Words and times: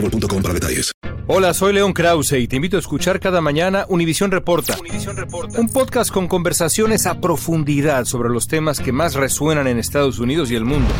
boostmobile.com 0.00 0.42
para 0.42 0.54
detalles. 0.54 0.92
Hola, 1.28 1.54
soy 1.54 1.72
León 1.72 1.92
Krause 1.92 2.32
y 2.32 2.46
te 2.46 2.56
invito 2.56 2.76
a 2.76 2.80
escuchar 2.80 3.18
cada 3.18 3.40
mañana 3.40 3.84
Univisión 3.88 4.30
Reporta. 4.30 4.76
Reporta. 5.14 5.60
Un 5.60 5.68
podcast 5.68 6.12
con 6.12 6.28
conversaciones 6.28 7.06
a 7.06 7.20
profundidad 7.20 8.04
sobre 8.04 8.28
los 8.28 8.46
temas 8.46 8.78
que 8.78 8.92
más 8.92 9.14
resuenan 9.14 9.66
en 9.66 9.78
Estados 9.78 10.20
Unidos 10.20 10.50
y 10.50 10.54
el 10.54 10.64
mundo. 10.64 10.92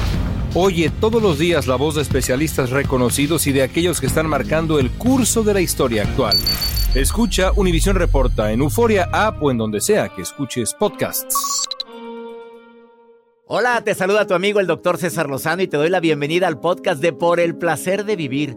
Oye 0.55 0.91
todos 1.00 1.22
los 1.22 1.39
días 1.39 1.67
la 1.67 1.77
voz 1.77 1.94
de 1.94 2.02
especialistas 2.02 2.70
reconocidos 2.70 3.47
y 3.47 3.52
de 3.52 3.62
aquellos 3.62 4.00
que 4.00 4.06
están 4.06 4.27
marcando 4.27 4.78
el 4.78 4.91
curso 4.91 5.44
de 5.44 5.55
la 5.55 5.61
historia 5.61 6.02
actual. 6.02 6.36
Escucha 6.94 7.52
Univisión 7.55 7.94
Reporta 7.97 8.50
en 8.52 8.61
Euforia 8.61 9.08
App 9.12 9.42
o 9.42 9.50
en 9.50 9.58
donde 9.58 9.80
sea 9.80 10.08
que 10.08 10.22
escuches 10.22 10.74
podcasts. 10.74 11.67
Hola, 13.48 13.80
te 13.84 13.94
saluda 13.94 14.27
tu 14.27 14.34
amigo 14.34 14.58
el 14.58 14.67
doctor 14.67 14.98
César 14.98 15.28
Lozano 15.28 15.62
y 15.62 15.69
te 15.69 15.77
doy 15.77 15.89
la 15.89 16.00
bienvenida 16.00 16.48
al 16.48 16.58
podcast 16.58 17.00
de 17.00 17.12
Por 17.12 17.39
el 17.39 17.55
Placer 17.55 18.05
de 18.05 18.17
Vivir, 18.17 18.56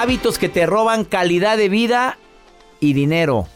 Hábitos 0.00 0.38
que 0.38 0.48
te 0.48 0.64
roban 0.64 1.04
calidad 1.04 1.56
de 1.56 1.68
vida 1.68 2.18
y 2.78 2.92
dinero. 2.92 3.48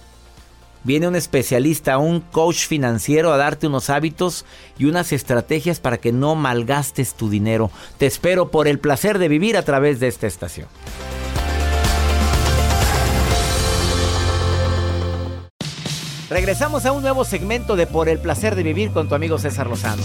Viene 0.83 1.07
un 1.07 1.15
especialista, 1.15 1.99
un 1.99 2.19
coach 2.19 2.67
financiero 2.67 3.33
a 3.33 3.37
darte 3.37 3.69
unos 3.69 3.91
hábitos 3.91 4.45
y 4.77 4.87
unas 4.87 5.13
estrategias 5.13 5.79
para 5.79 5.99
que 5.99 6.11
no 6.11 6.35
malgastes 6.35 7.15
tu 7.15 7.31
dinero. 7.31 7.71
Te 7.97 8.07
espero 8.07 8.51
por 8.51 8.67
el 8.67 8.81
placer 8.81 9.21
de 9.21 9.29
vivir 9.29 9.57
a 9.57 9.63
través 9.63 10.01
de 10.01 10.09
esta 10.09 10.27
estación. 10.27 10.67
Regresamos 16.29 16.87
a 16.87 16.91
un 16.91 17.03
nuevo 17.03 17.25
segmento 17.25 17.77
de 17.77 17.87
Por 17.87 18.09
el 18.09 18.19
placer 18.19 18.57
de 18.57 18.65
vivir 18.65 18.91
con 18.91 19.09
tu 19.09 19.15
amigo 19.15 19.39
César 19.39 19.69
Lozano. 19.69 20.03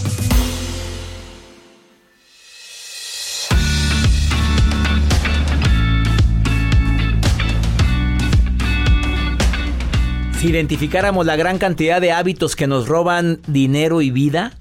Si 10.39 10.49
identificáramos 10.49 11.25
la 11.25 11.35
gran 11.35 11.57
cantidad 11.57 11.99
de 11.99 12.11
hábitos 12.11 12.55
que 12.55 12.67
nos 12.67 12.87
roban 12.87 13.39
dinero 13.47 14.03
y 14.03 14.11
vida, 14.11 14.53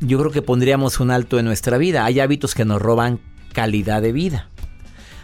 yo 0.00 0.18
creo 0.18 0.30
que 0.30 0.42
pondríamos 0.42 1.00
un 1.00 1.10
alto 1.10 1.38
en 1.38 1.46
nuestra 1.46 1.78
vida. 1.78 2.04
Hay 2.04 2.20
hábitos 2.20 2.54
que 2.54 2.66
nos 2.66 2.82
roban 2.82 3.18
calidad 3.54 4.02
de 4.02 4.12
vida. 4.12 4.50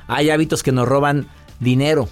Hay 0.09 0.31
hábitos 0.31 0.63
que 0.63 0.73
nos 0.73 0.89
roban 0.89 1.29
dinero. 1.61 2.09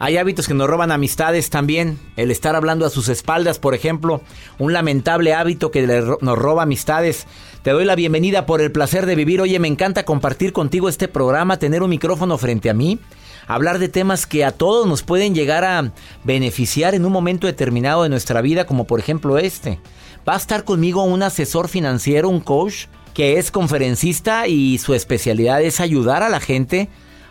Hay 0.00 0.16
hábitos 0.16 0.46
que 0.46 0.54
nos 0.54 0.68
roban 0.68 0.92
amistades 0.92 1.50
también. 1.50 1.98
El 2.16 2.30
estar 2.30 2.54
hablando 2.54 2.86
a 2.86 2.90
sus 2.90 3.08
espaldas, 3.08 3.58
por 3.58 3.74
ejemplo, 3.74 4.20
un 4.58 4.72
lamentable 4.72 5.34
hábito 5.34 5.70
que 5.70 5.86
nos 5.86 6.38
roba 6.38 6.62
amistades. 6.62 7.26
Te 7.62 7.70
doy 7.70 7.84
la 7.84 7.96
bienvenida 7.96 8.46
por 8.46 8.60
el 8.60 8.70
placer 8.70 9.06
de 9.06 9.16
vivir. 9.16 9.40
Oye, 9.40 9.58
me 9.58 9.68
encanta 9.68 10.04
compartir 10.04 10.52
contigo 10.52 10.88
este 10.88 11.08
programa, 11.08 11.58
tener 11.58 11.82
un 11.82 11.90
micrófono 11.90 12.38
frente 12.38 12.70
a 12.70 12.74
mí 12.74 13.00
hablar 13.48 13.78
de 13.78 13.88
temas 13.88 14.26
que 14.26 14.44
a 14.44 14.52
todos 14.52 14.86
nos 14.86 15.02
pueden 15.02 15.34
llegar 15.34 15.64
a 15.64 15.92
beneficiar 16.22 16.94
en 16.94 17.06
un 17.06 17.12
momento 17.12 17.46
determinado 17.46 18.02
de 18.02 18.10
nuestra 18.10 18.42
vida, 18.42 18.66
como 18.66 18.84
por 18.84 19.00
ejemplo 19.00 19.38
este. 19.38 19.80
Va 20.28 20.34
a 20.34 20.36
estar 20.36 20.64
conmigo 20.64 21.02
un 21.02 21.22
asesor 21.22 21.68
financiero, 21.68 22.28
un 22.28 22.40
coach, 22.40 22.86
que 23.14 23.38
es 23.38 23.50
conferencista 23.50 24.46
y 24.46 24.78
su 24.78 24.94
especialidad 24.94 25.62
es 25.62 25.80
ayudar 25.80 26.22
a 26.22 26.28
la 26.28 26.40
gente 26.40 26.88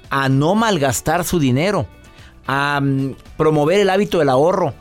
a 0.10 0.28
no 0.28 0.56
malgastar 0.56 1.24
su 1.24 1.40
dinero, 1.40 1.88
a 2.48 2.80
mm, 2.82 3.16
promover 3.38 3.80
el 3.80 3.90
hábito 3.90 4.20
del 4.20 4.30
ahorro. 4.30 4.74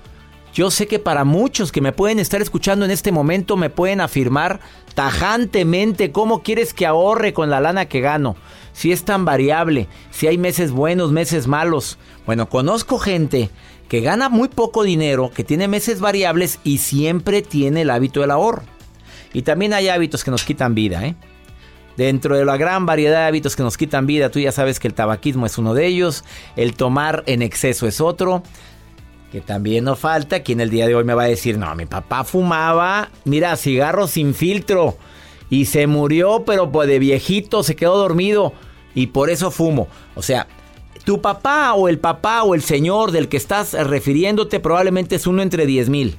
Yo 0.54 0.70
sé 0.70 0.86
que 0.86 0.98
para 0.98 1.24
muchos 1.24 1.70
que 1.70 1.82
me 1.82 1.92
pueden 1.92 2.18
estar 2.18 2.40
escuchando 2.40 2.86
en 2.86 2.90
este 2.90 3.12
momento 3.12 3.58
me 3.58 3.68
pueden 3.68 4.00
afirmar 4.00 4.60
tajantemente 4.94 6.12
cómo 6.12 6.42
quieres 6.42 6.72
que 6.72 6.86
ahorre 6.86 7.34
con 7.34 7.50
la 7.50 7.60
lana 7.60 7.84
que 7.86 8.00
gano 8.00 8.36
si 8.76 8.92
es 8.92 9.04
tan 9.04 9.24
variable, 9.24 9.88
si 10.10 10.26
hay 10.26 10.36
meses 10.36 10.70
buenos, 10.70 11.10
meses 11.10 11.46
malos. 11.46 11.96
Bueno, 12.26 12.50
conozco 12.50 12.98
gente 12.98 13.48
que 13.88 14.02
gana 14.02 14.28
muy 14.28 14.48
poco 14.48 14.82
dinero, 14.82 15.30
que 15.34 15.44
tiene 15.44 15.66
meses 15.66 15.98
variables 15.98 16.60
y 16.62 16.78
siempre 16.78 17.40
tiene 17.40 17.82
el 17.82 17.90
hábito 17.90 18.20
del 18.20 18.32
ahorro. 18.32 18.64
Y 19.32 19.42
también 19.42 19.72
hay 19.72 19.88
hábitos 19.88 20.24
que 20.24 20.30
nos 20.30 20.44
quitan 20.44 20.74
vida, 20.74 21.06
¿eh? 21.06 21.16
Dentro 21.96 22.36
de 22.36 22.44
la 22.44 22.56
gran 22.56 22.84
variedad 22.84 23.20
de 23.20 23.26
hábitos 23.26 23.56
que 23.56 23.62
nos 23.62 23.76
quitan 23.76 24.06
vida, 24.06 24.30
tú 24.30 24.38
ya 24.38 24.52
sabes 24.52 24.78
que 24.78 24.88
el 24.88 24.94
tabaquismo 24.94 25.46
es 25.46 25.56
uno 25.56 25.72
de 25.72 25.86
ellos, 25.86 26.24
el 26.56 26.74
tomar 26.74 27.22
en 27.26 27.40
exceso 27.40 27.86
es 27.86 28.00
otro, 28.00 28.42
que 29.32 29.40
también 29.40 29.84
no 29.84 29.96
falta 29.96 30.40
quien 30.40 30.60
el 30.60 30.70
día 30.70 30.86
de 30.86 30.94
hoy 30.94 31.04
me 31.04 31.14
va 31.14 31.24
a 31.24 31.28
decir, 31.28 31.56
no, 31.56 31.74
mi 31.74 31.86
papá 31.86 32.24
fumaba, 32.24 33.10
mira, 33.24 33.56
cigarros 33.56 34.10
sin 34.10 34.34
filtro, 34.34 34.98
y 35.48 35.66
se 35.66 35.86
murió, 35.86 36.44
pero 36.44 36.70
pues 36.70 36.88
de 36.88 36.98
viejito 36.98 37.62
se 37.62 37.76
quedó 37.76 37.96
dormido 37.96 38.52
y 38.94 39.08
por 39.08 39.30
eso 39.30 39.50
fumo. 39.50 39.88
O 40.14 40.22
sea, 40.22 40.48
tu 41.04 41.20
papá 41.20 41.74
o 41.74 41.88
el 41.88 41.98
papá 41.98 42.42
o 42.42 42.54
el 42.54 42.62
señor 42.62 43.12
del 43.12 43.28
que 43.28 43.36
estás 43.36 43.72
refiriéndote 43.72 44.60
probablemente 44.60 45.16
es 45.16 45.26
uno 45.26 45.42
entre 45.42 45.66
10 45.66 45.88
mil. 45.88 46.18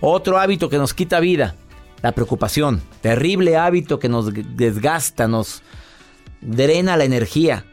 Otro 0.00 0.38
hábito 0.38 0.68
que 0.68 0.78
nos 0.78 0.94
quita 0.94 1.20
vida, 1.20 1.54
la 2.02 2.12
preocupación. 2.12 2.82
Terrible 3.00 3.56
hábito 3.56 3.98
que 3.98 4.08
nos 4.08 4.32
desgasta, 4.32 5.28
nos 5.28 5.62
drena 6.40 6.96
la 6.96 7.04
energía. 7.04 7.64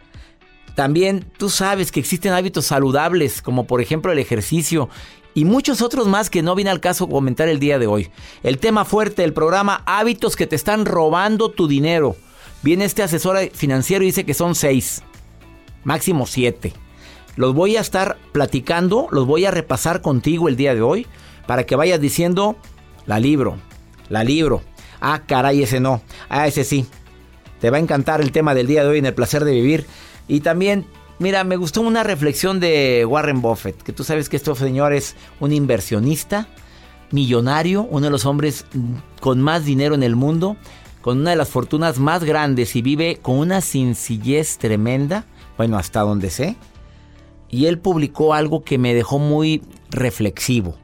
También 0.75 1.25
tú 1.37 1.49
sabes 1.49 1.91
que 1.91 1.99
existen 1.99 2.33
hábitos 2.33 2.65
saludables, 2.65 3.41
como 3.41 3.65
por 3.65 3.81
ejemplo 3.81 4.11
el 4.11 4.19
ejercicio 4.19 4.89
y 5.33 5.45
muchos 5.45 5.81
otros 5.81 6.07
más 6.07 6.29
que 6.29 6.41
no 6.41 6.55
viene 6.55 6.71
al 6.71 6.79
caso 6.79 7.07
comentar 7.07 7.47
el 7.47 7.59
día 7.59 7.79
de 7.79 7.87
hoy. 7.87 8.09
El 8.43 8.57
tema 8.57 8.85
fuerte 8.85 9.21
del 9.21 9.33
programa, 9.33 9.83
hábitos 9.85 10.35
que 10.35 10.47
te 10.47 10.55
están 10.55 10.85
robando 10.85 11.51
tu 11.51 11.67
dinero. 11.67 12.15
Viene 12.63 12.85
este 12.85 13.03
asesor 13.03 13.37
financiero 13.53 14.03
y 14.03 14.07
dice 14.07 14.25
que 14.25 14.33
son 14.33 14.55
seis, 14.55 15.03
máximo 15.83 16.25
siete. 16.25 16.73
Los 17.35 17.53
voy 17.53 17.77
a 17.77 17.81
estar 17.81 18.17
platicando, 18.31 19.07
los 19.11 19.27
voy 19.27 19.45
a 19.45 19.51
repasar 19.51 20.01
contigo 20.01 20.47
el 20.49 20.55
día 20.55 20.73
de 20.73 20.81
hoy 20.81 21.05
para 21.45 21.65
que 21.65 21.75
vayas 21.75 22.01
diciendo, 22.01 22.55
la 23.05 23.19
libro, 23.19 23.57
la 24.09 24.23
libro. 24.23 24.61
Ah, 24.99 25.23
caray, 25.25 25.63
ese 25.63 25.79
no. 25.79 26.01
Ah, 26.29 26.47
ese 26.47 26.63
sí. 26.63 26.85
Te 27.59 27.69
va 27.69 27.77
a 27.77 27.79
encantar 27.79 28.21
el 28.21 28.31
tema 28.31 28.53
del 28.53 28.67
día 28.67 28.83
de 28.83 28.89
hoy 28.89 28.99
en 28.99 29.05
el 29.05 29.13
placer 29.13 29.43
de 29.43 29.51
vivir. 29.51 29.85
Y 30.27 30.41
también, 30.41 30.85
mira, 31.19 31.43
me 31.43 31.55
gustó 31.55 31.81
una 31.81 32.03
reflexión 32.03 32.59
de 32.59 33.05
Warren 33.07 33.41
Buffett, 33.41 33.81
que 33.81 33.93
tú 33.93 34.03
sabes 34.03 34.29
que 34.29 34.37
este 34.37 34.53
señor 34.55 34.93
es 34.93 35.15
un 35.39 35.51
inversionista, 35.51 36.47
millonario, 37.11 37.83
uno 37.89 38.05
de 38.05 38.11
los 38.11 38.25
hombres 38.25 38.65
con 39.21 39.41
más 39.41 39.65
dinero 39.65 39.95
en 39.95 40.03
el 40.03 40.15
mundo 40.15 40.57
con 41.07 41.21
una 41.21 41.29
de 41.29 41.37
las 41.37 41.47
fortunas 41.47 41.99
más 41.99 42.25
grandes 42.25 42.75
y 42.75 42.81
vive 42.81 43.19
con 43.21 43.37
una 43.37 43.61
sencillez 43.61 44.57
tremenda, 44.57 45.23
bueno, 45.55 45.77
hasta 45.77 46.01
donde 46.01 46.29
sé. 46.29 46.57
Y 47.49 47.67
él 47.67 47.79
publicó 47.79 48.33
algo 48.33 48.61
que 48.61 48.77
me 48.77 48.93
dejó 48.93 49.17
muy 49.17 49.61
reflexivo. 49.89 50.75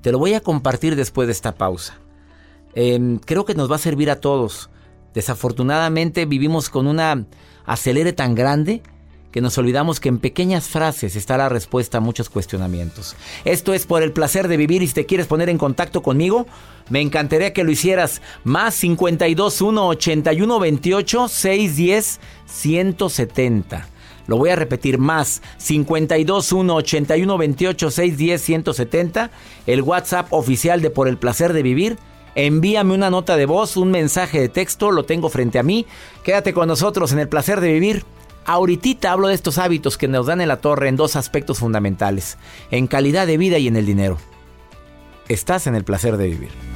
Te 0.00 0.12
lo 0.12 0.18
voy 0.18 0.32
a 0.32 0.40
compartir 0.40 0.96
después 0.96 1.28
de 1.28 1.32
esta 1.32 1.56
pausa. 1.56 1.98
Em, 2.76 3.18
creo 3.18 3.46
que 3.46 3.54
nos 3.54 3.70
va 3.70 3.76
a 3.76 3.78
servir 3.78 4.10
a 4.10 4.20
todos. 4.20 4.68
Desafortunadamente 5.14 6.26
vivimos 6.26 6.68
con 6.68 6.86
una 6.86 7.24
acelere 7.64 8.12
tan 8.12 8.34
grande 8.34 8.82
que 9.32 9.40
nos 9.40 9.56
olvidamos 9.56 9.98
que 9.98 10.10
en 10.10 10.18
pequeñas 10.18 10.68
frases 10.68 11.16
está 11.16 11.38
la 11.38 11.48
respuesta 11.48 11.98
a 11.98 12.00
muchos 12.02 12.28
cuestionamientos. 12.28 13.16
Esto 13.46 13.72
es 13.72 13.86
por 13.86 14.02
el 14.02 14.12
placer 14.12 14.46
de 14.46 14.58
vivir 14.58 14.82
y 14.82 14.88
si 14.88 14.92
te 14.92 15.06
quieres 15.06 15.26
poner 15.26 15.48
en 15.48 15.56
contacto 15.56 16.02
conmigo, 16.02 16.46
me 16.90 17.00
encantaría 17.00 17.54
que 17.54 17.64
lo 17.64 17.70
hicieras. 17.70 18.20
Más 18.44 18.74
52 18.74 19.62
1 19.62 19.88
81 19.88 20.58
28 20.60 21.28
610 21.28 22.20
170. 22.44 23.88
Lo 24.26 24.36
voy 24.36 24.50
a 24.50 24.56
repetir 24.56 24.98
más 24.98 25.40
52 25.56 26.52
1 26.52 26.74
81 26.74 27.38
28 27.38 27.90
610 27.90 28.42
170. 28.42 29.30
El 29.66 29.80
WhatsApp 29.80 30.30
oficial 30.30 30.82
de 30.82 30.90
Por 30.90 31.08
el 31.08 31.16
placer 31.16 31.54
de 31.54 31.62
vivir. 31.62 31.98
Envíame 32.36 32.94
una 32.94 33.08
nota 33.08 33.36
de 33.38 33.46
voz, 33.46 33.78
un 33.78 33.90
mensaje 33.90 34.38
de 34.38 34.50
texto, 34.50 34.90
lo 34.90 35.04
tengo 35.06 35.30
frente 35.30 35.58
a 35.58 35.62
mí. 35.62 35.86
Quédate 36.22 36.52
con 36.52 36.68
nosotros 36.68 37.10
en 37.12 37.18
el 37.18 37.30
placer 37.30 37.62
de 37.62 37.72
vivir. 37.72 38.04
Ahorita 38.44 39.10
hablo 39.10 39.28
de 39.28 39.34
estos 39.34 39.56
hábitos 39.56 39.96
que 39.96 40.06
nos 40.06 40.26
dan 40.26 40.42
en 40.42 40.48
la 40.48 40.58
torre 40.58 40.88
en 40.88 40.96
dos 40.96 41.16
aspectos 41.16 41.58
fundamentales, 41.58 42.36
en 42.70 42.86
calidad 42.86 43.26
de 43.26 43.38
vida 43.38 43.56
y 43.56 43.68
en 43.68 43.76
el 43.76 43.86
dinero. 43.86 44.18
Estás 45.28 45.66
en 45.66 45.74
el 45.74 45.84
placer 45.84 46.18
de 46.18 46.28
vivir. 46.28 46.75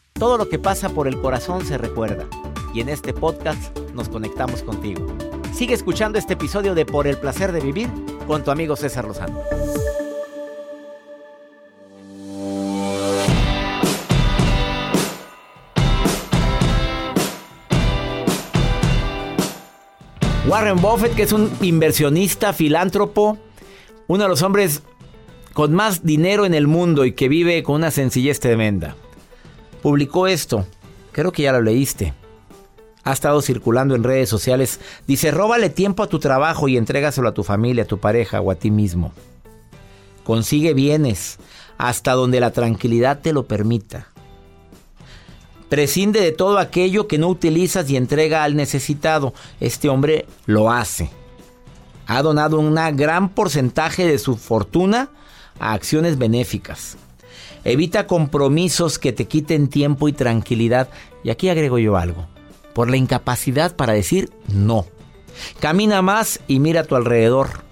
Todo 0.13 0.37
lo 0.37 0.49
que 0.49 0.59
pasa 0.59 0.89
por 0.89 1.07
el 1.07 1.19
corazón 1.19 1.65
se 1.65 1.77
recuerda. 1.77 2.27
Y 2.73 2.81
en 2.81 2.89
este 2.89 3.13
podcast 3.13 3.77
nos 3.93 4.07
conectamos 4.09 4.61
contigo. 4.61 5.05
Sigue 5.53 5.73
escuchando 5.73 6.17
este 6.17 6.33
episodio 6.33 6.75
de 6.75 6.85
Por 6.85 7.07
el 7.07 7.17
placer 7.17 7.51
de 7.51 7.59
vivir 7.59 7.89
con 8.27 8.43
tu 8.43 8.51
amigo 8.51 8.75
César 8.75 9.05
Lozano. 9.05 9.41
Warren 20.47 20.81
Buffett, 20.81 21.15
que 21.15 21.23
es 21.23 21.31
un 21.31 21.49
inversionista, 21.61 22.53
filántropo, 22.53 23.37
uno 24.07 24.23
de 24.23 24.29
los 24.29 24.41
hombres 24.41 24.83
con 25.53 25.73
más 25.73 26.03
dinero 26.03 26.45
en 26.45 26.53
el 26.53 26.67
mundo 26.67 27.05
y 27.05 27.13
que 27.13 27.29
vive 27.29 27.63
con 27.63 27.75
una 27.75 27.91
sencillez 27.91 28.39
tremenda. 28.39 28.95
Publicó 29.81 30.27
esto, 30.27 30.65
creo 31.11 31.31
que 31.31 31.43
ya 31.43 31.51
lo 31.51 31.61
leíste. 31.61 32.13
Ha 33.03 33.13
estado 33.13 33.41
circulando 33.41 33.95
en 33.95 34.03
redes 34.03 34.29
sociales. 34.29 34.79
Dice, 35.07 35.31
róbale 35.31 35.69
tiempo 35.69 36.03
a 36.03 36.07
tu 36.07 36.19
trabajo 36.19 36.67
y 36.67 36.77
entrégaselo 36.77 37.27
a 37.27 37.33
tu 37.33 37.43
familia, 37.43 37.83
a 37.83 37.87
tu 37.87 37.99
pareja 37.99 38.41
o 38.41 38.51
a 38.51 38.55
ti 38.55 38.69
mismo. 38.69 39.11
Consigue 40.23 40.73
bienes 40.73 41.39
hasta 41.79 42.13
donde 42.13 42.39
la 42.39 42.51
tranquilidad 42.51 43.19
te 43.21 43.33
lo 43.33 43.47
permita. 43.47 44.07
Prescinde 45.67 46.21
de 46.21 46.31
todo 46.31 46.59
aquello 46.59 47.07
que 47.07 47.17
no 47.17 47.27
utilizas 47.27 47.89
y 47.89 47.95
entrega 47.95 48.43
al 48.43 48.55
necesitado. 48.55 49.33
Este 49.59 49.89
hombre 49.89 50.27
lo 50.45 50.69
hace. 50.69 51.09
Ha 52.05 52.21
donado 52.21 52.59
un 52.59 52.75
gran 52.97 53.29
porcentaje 53.29 54.05
de 54.05 54.19
su 54.19 54.35
fortuna 54.35 55.09
a 55.59 55.73
acciones 55.73 56.17
benéficas. 56.17 56.97
Evita 57.63 58.07
compromisos 58.07 58.97
que 58.97 59.13
te 59.13 59.25
quiten 59.25 59.67
tiempo 59.67 60.07
y 60.07 60.13
tranquilidad. 60.13 60.89
Y 61.23 61.29
aquí 61.29 61.49
agrego 61.49 61.77
yo 61.77 61.97
algo. 61.97 62.27
Por 62.73 62.89
la 62.89 62.97
incapacidad 62.97 63.75
para 63.75 63.93
decir 63.93 64.31
no. 64.47 64.85
Camina 65.59 66.01
más 66.01 66.39
y 66.47 66.59
mira 66.59 66.81
a 66.81 66.85
tu 66.85 66.95
alrededor. 66.95 67.71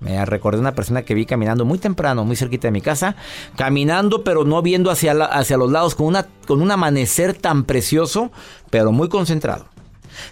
Me 0.00 0.24
recordé 0.26 0.60
una 0.60 0.74
persona 0.74 1.02
que 1.02 1.14
vi 1.14 1.24
caminando 1.24 1.64
muy 1.64 1.78
temprano, 1.78 2.24
muy 2.24 2.36
cerquita 2.36 2.68
de 2.68 2.72
mi 2.72 2.82
casa, 2.82 3.16
caminando 3.56 4.22
pero 4.22 4.44
no 4.44 4.60
viendo 4.60 4.90
hacia, 4.90 5.12
hacia 5.12 5.56
los 5.56 5.70
lados, 5.70 5.94
con, 5.94 6.06
una, 6.06 6.26
con 6.46 6.60
un 6.60 6.70
amanecer 6.70 7.34
tan 7.34 7.64
precioso, 7.64 8.30
pero 8.70 8.92
muy 8.92 9.08
concentrado. 9.08 9.66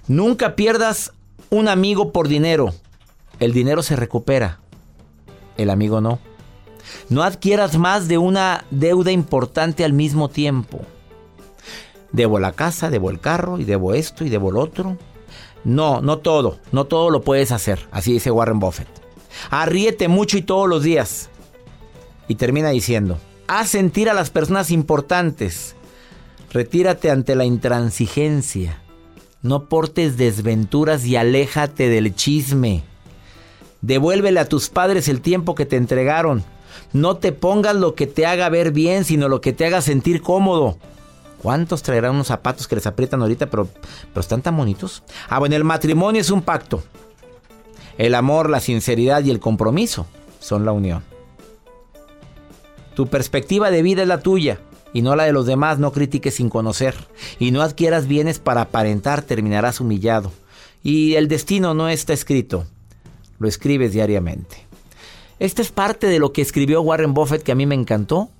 Nunca 0.09 0.57
pierdas 0.57 1.13
un 1.49 1.69
amigo 1.69 2.13
por 2.13 2.29
dinero. 2.29 2.75
El 3.41 3.53
dinero 3.53 3.83
se 3.83 3.97
recupera, 3.97 4.61
el 5.57 5.71
amigo 5.71 6.01
no. 6.01 6.19
No 7.09 7.23
adquieras 7.23 7.77
más 7.77 8.09
de 8.09 8.19
una 8.19 8.65
deuda 8.71 9.11
importante 9.11 9.85
al 9.85 9.93
mismo 9.93 10.29
tiempo. 10.29 10.81
Debo 12.13 12.39
la 12.39 12.53
casa, 12.53 12.91
debo 12.91 13.11
el 13.11 13.21
carro 13.21 13.59
y 13.59 13.65
debo 13.65 13.95
esto 13.95 14.25
y 14.25 14.29
debo 14.29 14.51
lo 14.51 14.61
otro. 14.61 14.99
No, 15.65 16.01
no 16.01 16.19
todo, 16.19 16.59
no 16.73 16.85
todo 16.85 17.11
lo 17.11 17.23
puedes 17.23 17.53
hacer, 17.53 17.87
así 17.91 18.13
dice 18.13 18.31
Warren 18.31 18.59
Buffett. 18.59 18.89
Arriete 19.51 20.09
mucho 20.09 20.37
y 20.37 20.43
todos 20.43 20.69
los 20.69 20.83
días. 20.83 21.31
Y 22.29 22.35
termina 22.35 22.71
diciendo, 22.71 23.19
haz 23.47 23.71
sentir 23.71 24.11
a 24.11 24.15
las 24.15 24.31
personas 24.31 24.71
importantes. 24.71 25.75
Retírate 26.53 27.11
ante 27.11 27.35
la 27.35 27.45
intransigencia. 27.45 28.79
No 29.43 29.69
portes 29.69 30.17
desventuras 30.17 31.05
y 31.05 31.17
aléjate 31.17 31.89
del 31.89 32.15
chisme. 32.15 32.85
Devuélvele 33.81 34.39
a 34.39 34.49
tus 34.49 34.69
padres 34.69 35.09
el 35.09 35.21
tiempo 35.21 35.55
que 35.55 35.67
te 35.67 35.77
entregaron. 35.77 36.45
No 36.93 37.17
te 37.17 37.33
pongas 37.33 37.75
lo 37.77 37.95
que 37.95 38.07
te 38.07 38.27
haga 38.27 38.49
ver 38.49 38.73
bien, 38.73 39.05
sino 39.05 39.29
lo 39.29 39.41
que 39.41 39.53
te 39.53 39.65
haga 39.65 39.81
sentir 39.81 40.23
cómodo. 40.23 40.77
¿Cuántos 41.43 41.83
traerán 41.83 42.15
unos 42.15 42.29
zapatos 42.29 42.69
que 42.69 42.77
les 42.77 42.87
aprietan 42.87 43.21
ahorita, 43.23 43.51
pero, 43.51 43.67
pero 43.67 44.21
están 44.21 44.43
tan 44.43 44.57
bonitos? 44.57 45.03
Ah, 45.29 45.39
bueno, 45.39 45.57
el 45.57 45.65
matrimonio 45.65 46.21
es 46.21 46.31
un 46.31 46.43
pacto. 46.43 46.83
El 47.99 48.15
amor, 48.15 48.49
la 48.49 48.61
sinceridad 48.61 49.25
y 49.25 49.31
el 49.31 49.41
compromiso 49.41 50.07
son 50.39 50.65
la 50.65 50.73
unión. 50.73 51.03
Tu 52.95 53.07
perspectiva 53.07 53.71
de 53.71 53.83
vida 53.83 54.03
es 54.03 54.09
la 54.09 54.21
tuya 54.21 54.61
y 54.93 55.03
no 55.03 55.17
la 55.17 55.25
de 55.25 55.33
los 55.33 55.47
demás. 55.47 55.79
No 55.79 55.93
critiques 55.93 56.35
sin 56.35 56.49
conocer. 56.49 56.95
Y 57.39 57.51
no 57.51 57.63
adquieras 57.63 58.07
bienes 58.07 58.39
para 58.39 58.63
aparentar, 58.63 59.23
terminarás 59.23 59.81
humillado. 59.81 60.33
Y 60.83 61.15
el 61.15 61.29
destino 61.29 61.75
no 61.75 61.89
está 61.89 62.13
escrito. 62.13 62.67
Lo 63.39 63.49
escribes 63.49 63.93
diariamente. 63.93 64.67
Esta 65.39 65.63
es 65.63 65.71
parte 65.71 66.07
de 66.07 66.19
lo 66.19 66.33
que 66.33 66.43
escribió 66.43 66.83
Warren 66.83 67.15
Buffett 67.15 67.43
que 67.43 67.53
a 67.53 67.55
mí 67.55 67.67
me 67.67 67.75
encantó 67.75 68.31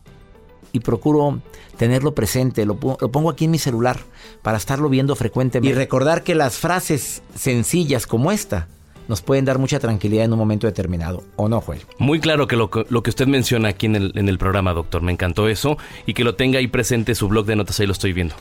y 0.73 0.81
procuro 0.81 1.41
tenerlo 1.77 2.15
presente, 2.15 2.65
lo, 2.65 2.77
pongo 2.77 3.31
aquí 3.31 3.47
en 3.47 3.51
mi 3.51 3.59
celular 3.59 3.99
para 4.43 4.57
estarlo 4.57 4.89
viendo 4.89 5.15
frecuentemente 5.17 5.75
y 5.75 5.77
recordar 5.77 6.23
que 6.23 6.35
las 6.35 6.57
frases 6.57 7.23
sencillas 7.35 8.07
como 8.07 8.33
esta 8.33 8.69
nos 9.09 9.21
pueden 9.21 9.45
dar 9.45 9.59
mucha 9.59 9.81
tranquilidad 9.81 10.25
en 10.25 10.33
un 10.33 10.39
momento 10.39 10.67
determinado, 10.67 11.25
¿o 11.37 11.49
no, 11.49 11.61
Joel? 11.61 11.83
Muy 11.99 12.21
claro 12.21 12.47
que 12.47 12.57
lo, 12.57 12.71
que 12.71 13.11
usted 13.11 13.27
menciona 13.27 13.71
aquí 13.71 13.87
en 13.87 13.97
el, 13.97 14.13
en 14.15 14.29
el 14.29 14.39
programa, 14.39 14.73
doctor, 14.73 15.03
me 15.03 15.13
encantó 15.13 15.49
eso 15.49 15.77
y 16.07 16.15
que 16.15 16.25
lo 16.25 16.37
tenga 16.37 16.59
ahí 16.59 16.69
presente 16.69 17.15
su 17.15 17.29
blog 17.29 17.45
de 17.47 17.57
notas, 17.57 17.81
ahí 17.81 17.87
lo 17.87 17.93
estoy 17.93 18.13
viendo. 18.13 18.37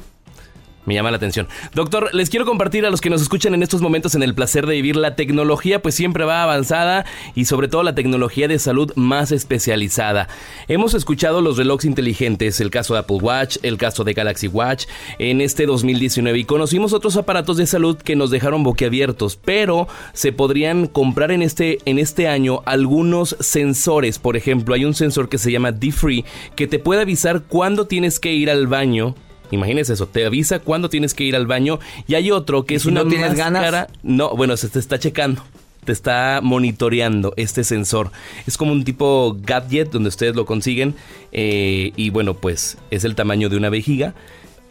Me 0.86 0.96
llama 0.96 1.12
la 1.12 1.18
atención. 1.18 1.48
Doctor, 1.76 2.10
les 2.14 2.30
quiero 2.30 2.46
compartir 2.46 2.86
a 2.86 2.90
los 2.90 3.02
que 3.02 3.12
nos 3.12 3.22
escuchan 3.22 3.54
en 3.54 3.62
estos 3.62 3.82
momentos 3.82 4.16
en 4.16 4.24
el 4.24 4.34
placer 4.34 4.66
de 4.66 4.74
vivir 4.74 4.96
la 4.96 5.16
tecnología, 5.16 5.82
pues 5.82 5.94
siempre 5.94 6.26
va 6.26 6.42
avanzada 6.42 7.06
y 7.36 7.46
sobre 7.46 7.68
todo 7.68 7.84
la 7.84 7.94
tecnología 7.94 8.48
de 8.48 8.58
salud 8.58 8.92
más 8.96 9.32
especializada. 9.32 10.28
Hemos 10.68 10.96
escuchado 10.96 11.42
los 11.42 11.58
relojes 11.58 11.86
inteligentes, 11.86 12.60
el 12.62 12.72
caso 12.72 12.94
de 12.94 13.02
Apple 13.02 13.18
Watch, 13.22 13.58
el 13.62 13.78
caso 13.78 14.04
de 14.04 14.14
Galaxy 14.14 14.48
Watch 14.48 14.86
en 15.20 15.42
este 15.42 15.68
2019 15.68 16.40
y 16.40 16.46
conocimos 16.46 16.94
otros 16.94 17.16
aparatos 17.16 17.58
de 17.58 17.68
salud 17.68 17.98
que 17.98 18.16
nos 18.16 18.32
dejaron 18.32 18.64
boquiabiertos, 18.64 19.36
pero 19.36 19.88
se 20.14 20.32
podrían 20.32 20.88
comprar 20.88 21.32
en 21.32 21.44
este, 21.44 21.78
en 21.86 22.00
este 22.00 22.28
año 22.28 22.64
algunos 22.66 23.36
sensores. 23.40 24.18
Por 24.18 24.36
ejemplo, 24.36 24.74
hay 24.74 24.86
un 24.86 24.96
sensor 24.96 25.30
que 25.30 25.38
se 25.38 25.52
llama 25.52 25.72
D-Free 25.72 26.26
que 26.56 26.68
te 26.68 26.80
puede 26.80 27.02
avisar 27.02 27.44
cuándo 27.44 27.86
tienes 27.86 28.20
que 28.20 28.34
ir 28.34 28.50
al 28.50 28.68
baño 28.68 29.16
Imagínese 29.52 29.94
eso, 29.94 30.08
te 30.08 30.26
avisa 30.26 30.60
cuándo 30.60 30.90
tienes 30.90 31.14
que 31.14 31.26
ir 31.26 31.36
al 31.36 31.46
baño 31.46 31.80
y 32.08 32.16
hay 32.16 32.32
otro 32.32 32.66
que 32.66 32.76
es 32.76 32.86
una 32.86 33.04
no 33.04 33.10
tienes 33.10 33.38
máscara. 33.38 33.88
No, 34.02 34.36
bueno, 34.36 34.58
se 34.58 34.70
te 34.70 34.80
está 34.80 34.98
checando. 34.98 35.44
Te 35.84 35.92
está 35.92 36.42
monitoreando 36.44 37.34
este 37.38 37.64
sensor. 37.64 38.12
Es 38.46 38.56
como 38.56 38.72
un 38.72 38.84
tipo 38.84 39.36
gadget 39.42 39.90
donde 39.92 40.10
ustedes 40.10 40.36
lo 40.36 40.46
consiguen. 40.46 40.96
eh, 41.32 41.92
y 41.96 42.12
bueno, 42.12 42.36
pues 42.36 42.78
es 42.92 43.04
el 43.04 43.16
tamaño 43.16 43.50
de 43.50 43.58
una 43.58 43.70
vejiga. 43.70 44.14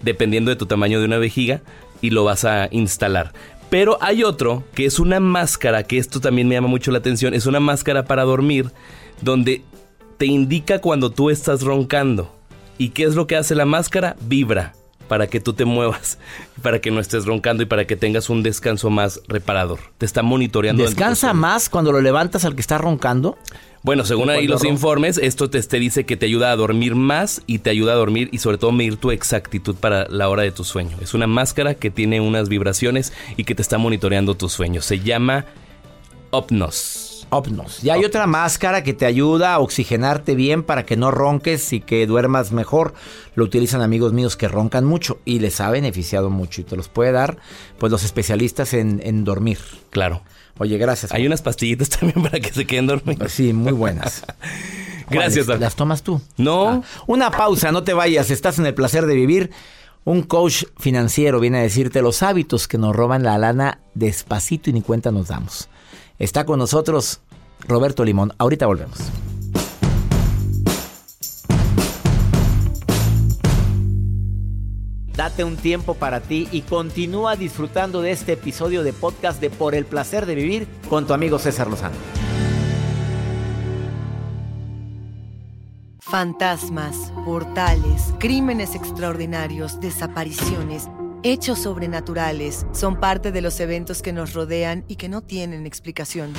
Dependiendo 0.02 0.50
de 0.50 0.56
tu 0.56 0.66
tamaño 0.66 1.00
de 1.00 1.06
una 1.06 1.18
vejiga. 1.18 1.62
Y 2.00 2.10
lo 2.10 2.25
vas 2.25 2.44
a 2.44 2.68
instalar. 2.70 3.32
Pero 3.70 3.99
hay 4.00 4.22
otro 4.22 4.62
que 4.72 4.87
es 4.87 4.99
una 5.00 5.20
máscara, 5.20 5.82
que 5.82 5.99
esto 5.99 6.20
también 6.20 6.49
me 6.49 6.54
llama 6.54 6.68
mucho 6.68 6.92
la 6.92 6.99
atención. 6.99 7.34
Es 7.34 7.46
una 7.46 7.60
máscara 7.60 8.04
para 8.04 8.22
dormir. 8.22 8.70
Donde 9.20 9.62
te 10.16 10.26
indica 10.26 10.80
cuando 10.80 11.10
tú 11.10 11.28
estás 11.28 11.62
roncando. 11.62 12.39
¿Y 12.80 12.88
qué 12.88 13.04
es 13.04 13.14
lo 13.14 13.26
que 13.26 13.37
hace 13.37 13.54
la 13.54 13.66
máscara? 13.66 14.16
Vibra 14.22 14.72
para 15.06 15.26
que 15.26 15.38
tú 15.38 15.52
te 15.52 15.66
muevas, 15.66 16.18
para 16.62 16.80
que 16.80 16.90
no 16.90 16.99
estés 16.99 17.26
roncando 17.26 17.62
y 17.62 17.66
para 17.66 17.87
que 17.87 17.94
tengas 17.94 18.30
un 18.30 18.42
descanso 18.42 18.88
más 18.88 19.20
reparador. 19.28 19.80
Te 19.99 20.06
está 20.06 20.22
monitoreando. 20.22 20.82
¿Descansa 20.82 21.34
más 21.34 21.68
cuando 21.68 21.92
lo 21.92 22.00
levantas 22.00 22.46
al 22.46 22.54
que 22.54 22.62
está 22.62 22.78
roncando? 22.78 23.37
Bueno, 23.82 24.06
según 24.06 24.30
¿O 24.30 24.32
ahí 24.32 24.46
los 24.46 24.64
informes, 24.64 25.18
esto 25.18 25.50
te, 25.50 25.60
te 25.62 25.78
dice 25.78 26.06
que 26.06 26.16
te 26.16 26.25
ayuda 26.25 26.52
a 26.52 26.56
dormir 26.56 26.94
más 26.94 27.42
y 27.46 27.58
te 27.58 27.68
ayuda 27.68 27.92
a 27.92 27.96
dormir 27.96 28.30
y 28.32 28.38
sobre 28.38 28.56
todo 28.56 28.72
medir 28.72 28.96
tu 28.96 29.10
exactitud 29.10 29.75
para 29.75 30.08
la 30.08 30.30
hora 30.30 30.42
de 30.42 30.50
tu 30.50 30.64
sueño. 30.64 30.96
Es 31.02 31.12
una 31.12 31.26
máscara 31.26 31.75
que 31.75 31.90
tiene 31.90 32.22
unas 32.22 32.49
vibraciones 32.49 33.12
y 33.37 33.44
que 33.44 33.54
te 33.54 33.60
está 33.60 33.76
monitoreando 33.76 34.37
tu 34.37 34.49
sueño. 34.49 34.80
Se 34.80 35.00
llama 35.00 35.44
Opnos. 36.30 37.09
Opnos. 37.30 37.82
Y 37.84 37.90
hay 37.90 38.04
otra 38.04 38.26
máscara 38.26 38.82
que 38.82 38.92
te 38.92 39.06
ayuda 39.06 39.54
a 39.54 39.60
oxigenarte 39.60 40.34
bien 40.34 40.62
para 40.62 40.84
que 40.84 40.96
no 40.96 41.10
ronques 41.10 41.72
y 41.72 41.80
que 41.80 42.06
duermas 42.06 42.52
mejor. 42.52 42.94
Lo 43.34 43.44
utilizan 43.44 43.82
amigos 43.82 44.12
míos 44.12 44.37
que 44.37 44.49
roncan 44.49 44.84
mucho 44.84 45.20
y 45.25 45.38
les 45.38 45.60
ha 45.60 45.70
beneficiado 45.70 46.28
mucho 46.28 46.60
y 46.60 46.64
te 46.64 46.76
los 46.76 46.88
puede 46.88 47.12
dar 47.12 47.38
pues 47.78 47.92
los 47.92 48.04
especialistas 48.04 48.75
en, 48.75 49.00
en 49.04 49.25
dormir. 49.25 49.58
Claro. 49.90 50.22
Oye, 50.58 50.76
gracias. 50.76 51.12
Hay 51.12 51.26
unas 51.26 51.40
pastillitas 51.40 51.88
también 52.00 52.22
para 52.22 52.38
que 52.38 52.52
se 52.52 52.66
queden 52.66 52.87
dormidos. 52.87 53.32
Sí, 53.32 53.52
muy 53.52 53.72
buenas. 53.72 54.25
Gracias. 55.10 55.49
¿Las 55.49 55.75
tomas 55.75 56.02
tú? 56.02 56.20
No. 56.37 56.68
Ah, 56.68 56.82
una 57.08 57.32
pausa, 57.32 57.72
no 57.72 57.82
te 57.82 57.94
vayas, 57.94 58.30
estás 58.30 58.60
en 58.60 58.66
el 58.66 58.75
placer 58.75 59.06
de 59.06 59.14
vivir. 59.16 59.50
Un 60.04 60.22
coach 60.22 60.64
financiero 60.78 61.40
viene 61.40 61.58
a 61.58 61.62
decirte 61.62 62.00
los 62.00 62.22
hábitos 62.22 62.68
que 62.68 62.78
nos 62.78 62.94
roban 62.94 63.22
la 63.22 63.37
lana 63.37 63.80
despacito 63.94 64.70
y 64.70 64.72
ni 64.72 64.82
cuenta 64.82 65.10
nos 65.10 65.28
damos. 65.28 65.69
Está 66.20 66.44
con 66.44 66.58
nosotros 66.58 67.20
Roberto 67.66 68.04
Limón. 68.04 68.34
Ahorita 68.36 68.66
volvemos. 68.66 68.98
Date 75.16 75.44
un 75.44 75.56
tiempo 75.56 75.94
para 75.94 76.20
ti 76.20 76.46
y 76.52 76.60
continúa 76.60 77.36
disfrutando 77.36 78.02
de 78.02 78.10
este 78.10 78.32
episodio 78.32 78.82
de 78.82 78.92
podcast 78.92 79.40
de 79.40 79.48
Por 79.48 79.74
el 79.74 79.86
placer 79.86 80.26
de 80.26 80.34
vivir 80.34 80.68
con 80.90 81.06
tu 81.06 81.14
amigo 81.14 81.38
César 81.38 81.68
Lozano. 81.68 81.96
Fantasmas, 86.00 86.96
portales, 87.24 88.12
crímenes 88.18 88.74
extraordinarios, 88.74 89.80
desapariciones, 89.80 90.90
hechos 91.22 91.60
sobrenaturales 91.60 92.66
son 92.72 92.98
parte 92.98 93.32
de 93.32 93.40
los 93.40 93.60
eventos 93.60 94.02
que 94.02 94.12
nos 94.12 94.32
rodean 94.32 94.84
y 94.88 94.96
que 94.96 95.08
no 95.08 95.22
tienen 95.22 95.66
explicación. 95.66 96.32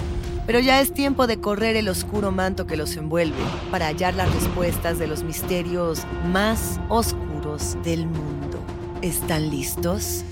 Pero 0.47 0.59
ya 0.59 0.81
es 0.81 0.93
tiempo 0.93 1.27
de 1.27 1.39
correr 1.39 1.75
el 1.75 1.88
oscuro 1.88 2.31
manto 2.31 2.65
que 2.65 2.77
los 2.77 2.95
envuelve 2.95 3.38
para 3.69 3.88
hallar 3.88 4.15
las 4.15 4.33
respuestas 4.33 5.00
de 5.00 5.07
los 5.07 5.23
misterios 5.23 6.03
más 6.31 6.79
oscuros 6.89 7.77
del 7.83 8.07
mundo. 8.07 8.59
¿Están 9.01 9.50
listos? 9.50 10.23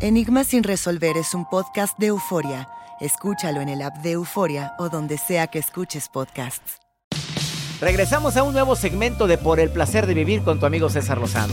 Enigma 0.00 0.44
sin 0.44 0.62
resolver 0.62 1.16
es 1.16 1.34
un 1.34 1.48
podcast 1.48 1.98
de 1.98 2.08
euforia. 2.08 2.68
Escúchalo 3.00 3.60
en 3.60 3.68
el 3.68 3.82
app 3.82 3.96
de 3.98 4.12
Euforia 4.12 4.72
o 4.78 4.88
donde 4.88 5.18
sea 5.18 5.48
que 5.48 5.58
escuches 5.58 6.08
podcasts. 6.08 6.78
Regresamos 7.80 8.38
a 8.38 8.42
un 8.42 8.54
nuevo 8.54 8.74
segmento 8.74 9.26
de 9.26 9.36
Por 9.36 9.60
el 9.60 9.70
placer 9.70 10.06
de 10.06 10.14
vivir 10.14 10.42
con 10.42 10.58
tu 10.58 10.64
amigo 10.64 10.88
César 10.88 11.18
Lozano. 11.18 11.52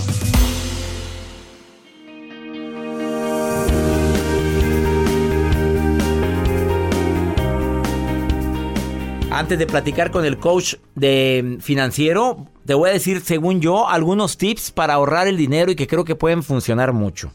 Antes 9.33 9.57
de 9.57 9.65
platicar 9.65 10.11
con 10.11 10.25
el 10.25 10.37
coach 10.37 10.75
de 10.93 11.57
financiero, 11.59 12.45
te 12.67 12.75
voy 12.75 12.91
a 12.91 12.93
decir, 12.93 13.19
según 13.21 13.61
yo, 13.61 13.89
algunos 13.89 14.37
tips 14.37 14.69
para 14.69 14.93
ahorrar 14.93 15.27
el 15.27 15.37
dinero 15.37 15.71
y 15.71 15.75
que 15.75 15.87
creo 15.87 16.05
que 16.05 16.13
pueden 16.13 16.43
funcionar 16.43 16.93
mucho. 16.93 17.33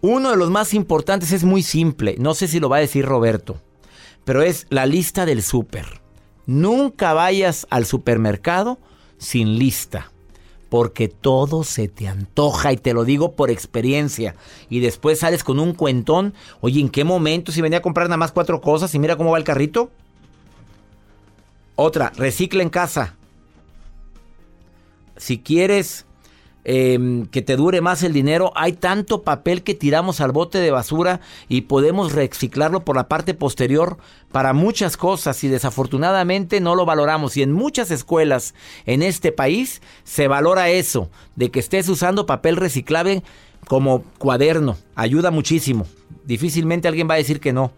Uno 0.00 0.30
de 0.30 0.38
los 0.38 0.48
más 0.48 0.72
importantes 0.72 1.32
es 1.32 1.44
muy 1.44 1.62
simple, 1.62 2.16
no 2.18 2.32
sé 2.32 2.48
si 2.48 2.60
lo 2.60 2.70
va 2.70 2.78
a 2.78 2.80
decir 2.80 3.04
Roberto, 3.04 3.60
pero 4.24 4.40
es 4.40 4.66
la 4.70 4.86
lista 4.86 5.26
del 5.26 5.42
súper. 5.42 6.00
Nunca 6.46 7.12
vayas 7.12 7.66
al 7.68 7.84
supermercado 7.84 8.78
sin 9.18 9.58
lista, 9.58 10.12
porque 10.70 11.08
todo 11.08 11.62
se 11.64 11.88
te 11.88 12.08
antoja 12.08 12.72
y 12.72 12.78
te 12.78 12.94
lo 12.94 13.04
digo 13.04 13.32
por 13.32 13.50
experiencia. 13.50 14.34
Y 14.70 14.80
después 14.80 15.18
sales 15.18 15.44
con 15.44 15.60
un 15.60 15.74
cuentón, 15.74 16.32
oye, 16.62 16.80
¿en 16.80 16.88
qué 16.88 17.04
momento 17.04 17.52
si 17.52 17.60
venía 17.60 17.80
a 17.80 17.82
comprar 17.82 18.08
nada 18.08 18.16
más 18.16 18.32
cuatro 18.32 18.62
cosas 18.62 18.94
y 18.94 18.98
mira 18.98 19.16
cómo 19.16 19.32
va 19.32 19.38
el 19.38 19.44
carrito? 19.44 19.90
Otra, 21.76 22.12
recicla 22.16 22.62
en 22.62 22.70
casa. 22.70 23.16
Si 25.16 25.38
quieres 25.38 26.06
eh, 26.64 27.26
que 27.30 27.42
te 27.42 27.56
dure 27.56 27.80
más 27.80 28.02
el 28.02 28.12
dinero, 28.12 28.52
hay 28.54 28.72
tanto 28.72 29.22
papel 29.22 29.62
que 29.62 29.74
tiramos 29.74 30.20
al 30.20 30.32
bote 30.32 30.58
de 30.58 30.70
basura 30.70 31.20
y 31.48 31.62
podemos 31.62 32.12
reciclarlo 32.12 32.84
por 32.84 32.96
la 32.96 33.08
parte 33.08 33.34
posterior 33.34 33.98
para 34.32 34.52
muchas 34.52 34.96
cosas 34.96 35.44
y 35.44 35.48
desafortunadamente 35.48 36.60
no 36.60 36.74
lo 36.74 36.86
valoramos. 36.86 37.36
Y 37.36 37.42
en 37.42 37.52
muchas 37.52 37.90
escuelas 37.90 38.54
en 38.86 39.02
este 39.02 39.30
país 39.30 39.82
se 40.04 40.26
valora 40.26 40.70
eso, 40.70 41.10
de 41.36 41.50
que 41.50 41.60
estés 41.60 41.88
usando 41.88 42.26
papel 42.26 42.56
reciclable 42.56 43.22
como 43.66 44.02
cuaderno. 44.18 44.76
Ayuda 44.94 45.30
muchísimo. 45.30 45.86
Difícilmente 46.24 46.88
alguien 46.88 47.08
va 47.08 47.14
a 47.14 47.18
decir 47.18 47.40
que 47.40 47.52
no. 47.52 47.72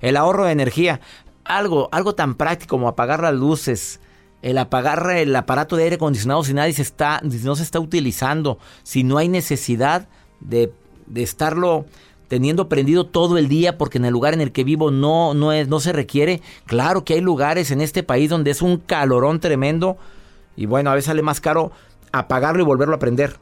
El 0.00 0.16
ahorro 0.16 0.44
de 0.44 0.52
energía. 0.52 1.00
Algo, 1.48 1.88
algo 1.92 2.14
tan 2.14 2.34
práctico 2.34 2.76
como 2.76 2.88
apagar 2.88 3.20
las 3.20 3.34
luces, 3.34 4.00
el 4.42 4.58
apagar 4.58 5.10
el 5.10 5.34
aparato 5.34 5.76
de 5.76 5.84
aire 5.84 5.96
acondicionado 5.96 6.42
si 6.44 6.54
nadie 6.54 6.72
se 6.72 6.82
está, 6.82 7.20
no 7.22 7.56
se 7.56 7.62
está 7.62 7.80
utilizando, 7.80 8.58
si 8.82 9.04
no 9.04 9.18
hay 9.18 9.28
necesidad 9.28 10.08
de, 10.40 10.72
de 11.06 11.22
estarlo 11.22 11.86
teniendo 12.28 12.68
prendido 12.68 13.06
todo 13.06 13.38
el 13.38 13.48
día 13.48 13.78
porque 13.78 13.98
en 13.98 14.04
el 14.04 14.12
lugar 14.12 14.34
en 14.34 14.40
el 14.40 14.52
que 14.52 14.64
vivo 14.64 14.90
no, 14.90 15.34
no, 15.34 15.52
es, 15.52 15.68
no 15.68 15.80
se 15.80 15.92
requiere. 15.92 16.42
Claro 16.66 17.04
que 17.04 17.14
hay 17.14 17.20
lugares 17.20 17.70
en 17.70 17.80
este 17.80 18.02
país 18.02 18.30
donde 18.30 18.50
es 18.50 18.62
un 18.62 18.78
calorón 18.78 19.40
tremendo 19.40 19.96
y 20.56 20.66
bueno, 20.66 20.90
a 20.90 20.94
veces 20.94 21.06
sale 21.06 21.22
más 21.22 21.40
caro 21.40 21.72
apagarlo 22.12 22.62
y 22.62 22.66
volverlo 22.66 22.96
a 22.96 22.98
prender. 22.98 23.36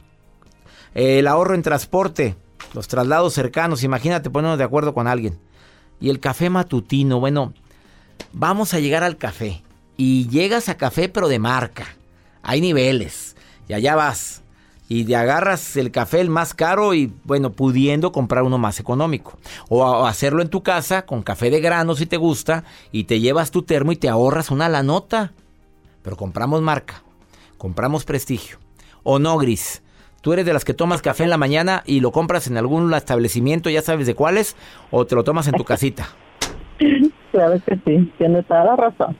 El 0.93 1.27
ahorro 1.27 1.55
en 1.55 1.61
transporte, 1.61 2.35
los 2.73 2.87
traslados 2.87 3.33
cercanos, 3.33 3.83
imagínate 3.83 4.29
ponernos 4.29 4.57
de 4.57 4.63
acuerdo 4.63 4.93
con 4.93 5.07
alguien. 5.07 5.39
Y 5.99 6.09
el 6.09 6.19
café 6.19 6.49
matutino, 6.49 7.19
bueno, 7.19 7.53
vamos 8.33 8.73
a 8.73 8.79
llegar 8.79 9.03
al 9.03 9.17
café. 9.17 9.61
Y 9.97 10.27
llegas 10.29 10.69
a 10.69 10.77
café 10.77 11.09
pero 11.09 11.27
de 11.27 11.39
marca. 11.39 11.87
Hay 12.43 12.61
niveles. 12.61 13.35
Y 13.67 13.73
allá 13.73 13.95
vas. 13.95 14.41
Y 14.87 15.03
te 15.05 15.15
agarras 15.15 15.77
el 15.77 15.89
café 15.91 16.21
el 16.21 16.29
más 16.29 16.53
caro 16.53 16.93
y 16.93 17.11
bueno, 17.23 17.51
pudiendo 17.51 18.11
comprar 18.11 18.43
uno 18.43 18.57
más 18.57 18.79
económico. 18.79 19.37
O, 19.67 20.05
hacerlo 20.05 20.41
en 20.41 20.49
tu 20.49 20.61
casa 20.61 21.05
con 21.05 21.23
café 21.23 21.49
de 21.49 21.59
grano 21.59 21.95
si 21.95 22.05
te 22.05 22.17
gusta. 22.17 22.63
Y 22.91 23.05
te 23.05 23.19
llevas 23.19 23.51
tu 23.51 23.63
termo 23.63 23.91
y 23.91 23.95
te 23.95 24.09
ahorras 24.09 24.51
una 24.51 24.69
la 24.69 24.83
nota. 24.83 25.33
Pero 26.03 26.17
compramos 26.17 26.61
marca. 26.61 27.01
Compramos 27.57 28.05
prestigio. 28.05 28.59
O 29.03 29.17
no, 29.17 29.37
Gris. 29.37 29.81
Tú 30.21 30.33
eres 30.33 30.45
de 30.45 30.53
las 30.53 30.65
que 30.65 30.73
tomas 30.73 31.03
café 31.03 31.23
en 31.23 31.29
la 31.29 31.37
mañana 31.37 31.83
y 31.85 31.99
lo 31.99 32.11
compras 32.11 32.47
en 32.47 32.57
algún 32.57 32.91
establecimiento, 32.95 33.69
ya 33.69 33.83
sabes 33.83 34.07
de 34.07 34.15
cuáles, 34.15 34.55
o 34.89 35.05
te 35.05 35.13
lo 35.13 35.23
tomas 35.23 35.47
en 35.47 35.53
tu 35.53 35.63
casita. 35.63 36.09
Claro 37.35 37.61
que 37.65 37.75
sí, 37.83 38.13
tiene 38.17 38.43
toda 38.43 38.63
la 38.63 38.75
razón. 38.77 39.17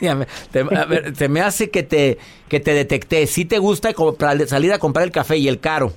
se 1.14 1.28
me 1.28 1.42
hace 1.42 1.68
que 1.68 1.82
te, 1.82 2.16
que 2.48 2.60
te 2.60 2.72
detecté. 2.72 3.26
Si 3.26 3.44
te 3.44 3.58
gusta 3.58 3.90
salir 4.46 4.72
a 4.72 4.78
comprar 4.78 5.04
el 5.04 5.12
café 5.12 5.36
y 5.36 5.46
el 5.46 5.60
caro. 5.60 5.92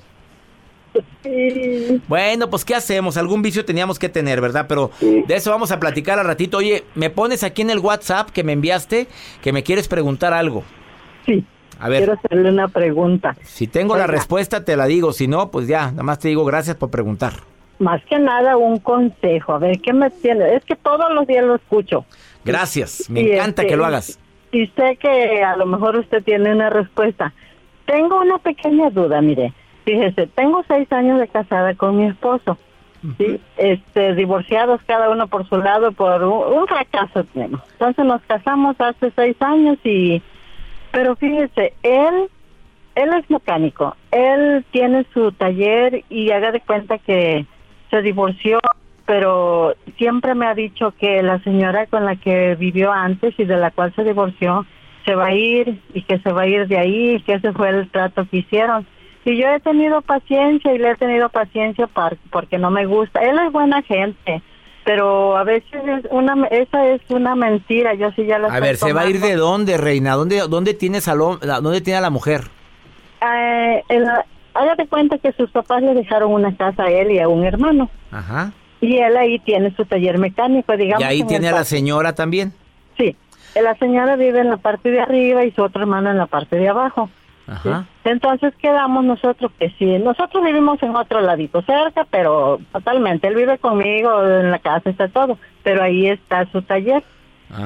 Bueno, 2.10 2.50
pues 2.50 2.65
¿qué 2.65 2.75
hacemos? 2.75 3.15
Algún 3.15 3.41
vicio 3.41 3.63
teníamos 3.63 4.00
que 4.00 4.10
tener, 4.10 4.41
¿verdad? 4.41 4.65
Pero 4.67 4.91
de 5.00 5.34
eso 5.34 5.50
vamos 5.51 5.72
a 5.72 5.79
platicar 5.79 6.19
al 6.19 6.25
ratito. 6.25 6.58
Oye, 6.58 6.84
¿me 6.96 7.10
pones 7.10 7.46
aquí 7.46 7.62
en 7.62 7.69
el 7.69 7.79
WhatsApp 7.79 8.31
que 8.31 8.43
me 8.43 8.51
enviaste 8.51 9.08
que 9.41 9.53
me 9.53 9.63
quieres 9.63 9.88
preguntar 9.88 10.34
algo? 10.34 10.65
Sí. 11.25 11.46
A 11.79 11.88
ver. 11.88 12.00
Quiero 12.00 12.19
hacerle 12.22 12.50
una 12.50 12.67
pregunta. 12.67 13.34
Si 13.43 13.67
tengo 13.67 13.96
la 13.96 14.08
respuesta, 14.08 14.65
te 14.65 14.75
la 14.75 14.88
digo. 14.88 15.13
Si 15.13 15.29
no, 15.29 15.51
pues 15.51 15.69
ya, 15.69 15.91
nada 15.91 16.03
más 16.03 16.19
te 16.19 16.27
digo 16.27 16.43
gracias 16.43 16.75
por 16.75 16.89
preguntar. 16.89 17.36
Más 17.79 18.03
que 18.05 18.19
nada, 18.19 18.57
un 18.57 18.79
consejo. 18.79 19.53
A 19.53 19.57
ver, 19.57 19.79
¿qué 19.79 19.93
me 19.93 20.09
tiene? 20.09 20.55
Es 20.55 20.65
que 20.65 20.75
todos 20.75 21.12
los 21.13 21.25
días 21.25 21.45
lo 21.45 21.55
escucho. 21.55 22.05
Gracias. 22.43 23.09
Me 23.09 23.21
encanta 23.33 23.65
que 23.65 23.77
lo 23.77 23.83
este, 23.83 23.88
hagas. 23.88 24.19
Y 24.51 24.67
sé 24.67 24.98
que 24.98 25.43
a 25.43 25.55
lo 25.55 25.65
mejor 25.65 25.95
usted 25.95 26.24
tiene 26.24 26.51
una 26.51 26.69
respuesta. 26.69 27.33
Tengo 27.86 28.19
una 28.19 28.38
pequeña 28.38 28.89
duda, 28.89 29.21
mire. 29.21 29.53
Fíjese, 29.86 30.27
tengo 30.27 30.63
seis 30.67 30.91
años 30.91 31.19
de 31.19 31.27
casada 31.27 31.74
con 31.75 31.98
mi 31.98 32.07
esposo. 32.07 32.57
¿sí? 33.17 33.39
este, 33.57 34.15
divorciados 34.15 34.81
cada 34.86 35.09
uno 35.09 35.27
por 35.27 35.48
su 35.48 35.57
lado 35.57 35.91
por 35.91 36.24
un, 36.24 36.67
fracaso 36.67 37.24
tenemos. 37.25 37.62
Entonces 37.74 38.05
nos 38.05 38.21
casamos 38.24 38.75
hace 38.79 39.12
seis 39.15 39.36
años 39.39 39.77
y, 39.83 40.21
pero 40.91 41.15
fíjese, 41.15 41.74
él, 41.83 42.29
él 42.95 43.09
es 43.13 43.29
mecánico, 43.29 43.95
él 44.12 44.65
tiene 44.71 45.05
su 45.13 45.31
taller 45.31 46.03
y 46.09 46.31
haga 46.31 46.51
de 46.51 46.62
cuenta 46.62 46.98
que 46.98 47.45
se 47.89 48.01
divorció, 48.01 48.60
pero 49.05 49.75
siempre 49.98 50.36
me 50.36 50.46
ha 50.46 50.53
dicho 50.53 50.93
que 51.00 51.24
la 51.24 51.39
señora 51.43 51.88
con 51.88 52.05
la 52.05 52.15
que 52.15 52.55
vivió 52.55 52.91
antes 52.91 53.34
y 53.38 53.46
de 53.46 53.58
la 53.58 53.72
cual 53.72 53.93
se 53.96 54.03
divorció 54.03 54.65
se 55.05 55.15
va 55.15 55.27
a 55.27 55.34
ir 55.34 55.81
y 55.93 56.03
que 56.03 56.19
se 56.19 56.31
va 56.31 56.41
a 56.41 56.48
ir 56.48 56.67
de 56.67 56.77
ahí 56.77 57.15
y 57.15 57.22
que 57.22 57.34
ese 57.34 57.51
fue 57.53 57.69
el 57.69 57.89
trato 57.89 58.27
que 58.29 58.38
hicieron 58.38 58.86
y 59.25 59.38
yo 59.38 59.48
he 59.50 59.60
tenido 59.60 60.01
paciencia 60.01 60.74
y 60.74 60.77
le 60.77 60.91
he 60.91 60.96
tenido 60.96 61.29
paciencia 61.29 61.89
porque 62.31 62.58
no 62.58 62.72
me 62.72 62.86
gusta. 62.86 63.19
Él 63.19 63.38
es 63.46 63.51
buena 63.51 63.81
gente, 63.84 64.41
pero 64.86 65.38
a 65.38 65.43
veces 65.43 65.81
es 65.86 66.05
una, 66.10 66.48
esa 66.48 66.88
es 66.88 67.01
una 67.10 67.36
mentira. 67.36 67.93
Yo 67.93 68.12
sí 68.12 68.25
ya 68.25 68.39
la 68.39 68.48
A 68.48 68.60
ver, 68.60 68.77
¿se 68.77 68.93
va 68.93 69.01
a 69.01 69.10
ir 69.10 69.19
de 69.19 69.36
dónde, 69.36 69.77
reina? 69.77 70.15
¿Dónde, 70.15 70.41
dónde 70.50 70.74
tiene 70.74 71.01
salón? 71.01 71.39
¿Dónde 71.41 71.81
tiene 71.81 71.98
a 71.98 72.01
la 72.01 72.10
mujer? 72.10 72.46
Eh, 73.22 73.84
hágate 74.53 74.88
cuenta 74.88 75.18
que 75.18 75.32
sus 75.34 75.50
papás 75.51 75.82
le 75.82 75.94
dejaron 75.94 76.32
una 76.32 76.56
casa 76.56 76.84
a 76.84 76.91
él 76.91 77.12
y 77.12 77.20
a 77.20 77.27
un 77.27 77.46
hermano. 77.46 77.89
Ajá. 78.12 78.51
Y 78.82 78.98
él 78.98 79.18
ahí 79.18 79.39
tiene 79.39 79.74
su 79.75 79.86
taller 79.86 80.18
mecánico, 80.18 80.75
digamos. 80.77 81.01
¿Y 81.01 81.08
ahí 81.08 81.24
tiene 81.24 81.50
a 81.50 81.51
la 81.51 81.63
señora 81.63 82.15
también? 82.15 82.53
Sí. 82.98 83.15
La 83.62 83.75
señora 83.75 84.15
vive 84.15 84.39
en 84.39 84.50
la 84.50 84.58
parte 84.58 84.91
de 84.91 85.01
arriba 85.01 85.44
y 85.44 85.51
su 85.51 85.63
otro 85.63 85.82
hermano 85.82 86.12
en 86.12 86.18
la 86.18 86.27
parte 86.27 86.56
de 86.56 86.70
abajo. 86.70 87.10
Entonces 88.03 88.53
quedamos 88.56 89.03
nosotros 89.03 89.51
que 89.58 89.72
sí, 89.79 89.98
nosotros 89.98 90.44
vivimos 90.44 90.82
en 90.84 90.96
otro 90.96 91.20
ladito 91.22 91.63
cerca, 91.63 92.06
pero 92.10 92.60
totalmente, 92.72 93.27
él 93.27 93.36
vive 93.36 93.58
conmigo 93.58 94.24
en 94.24 94.51
la 94.51 94.60
casa, 94.60 94.89
está 94.89 95.08
todo, 95.08 95.38
pero 95.63 95.82
ahí 95.82 96.08
está 96.08 96.46
su 96.51 96.62
taller. 96.62 97.03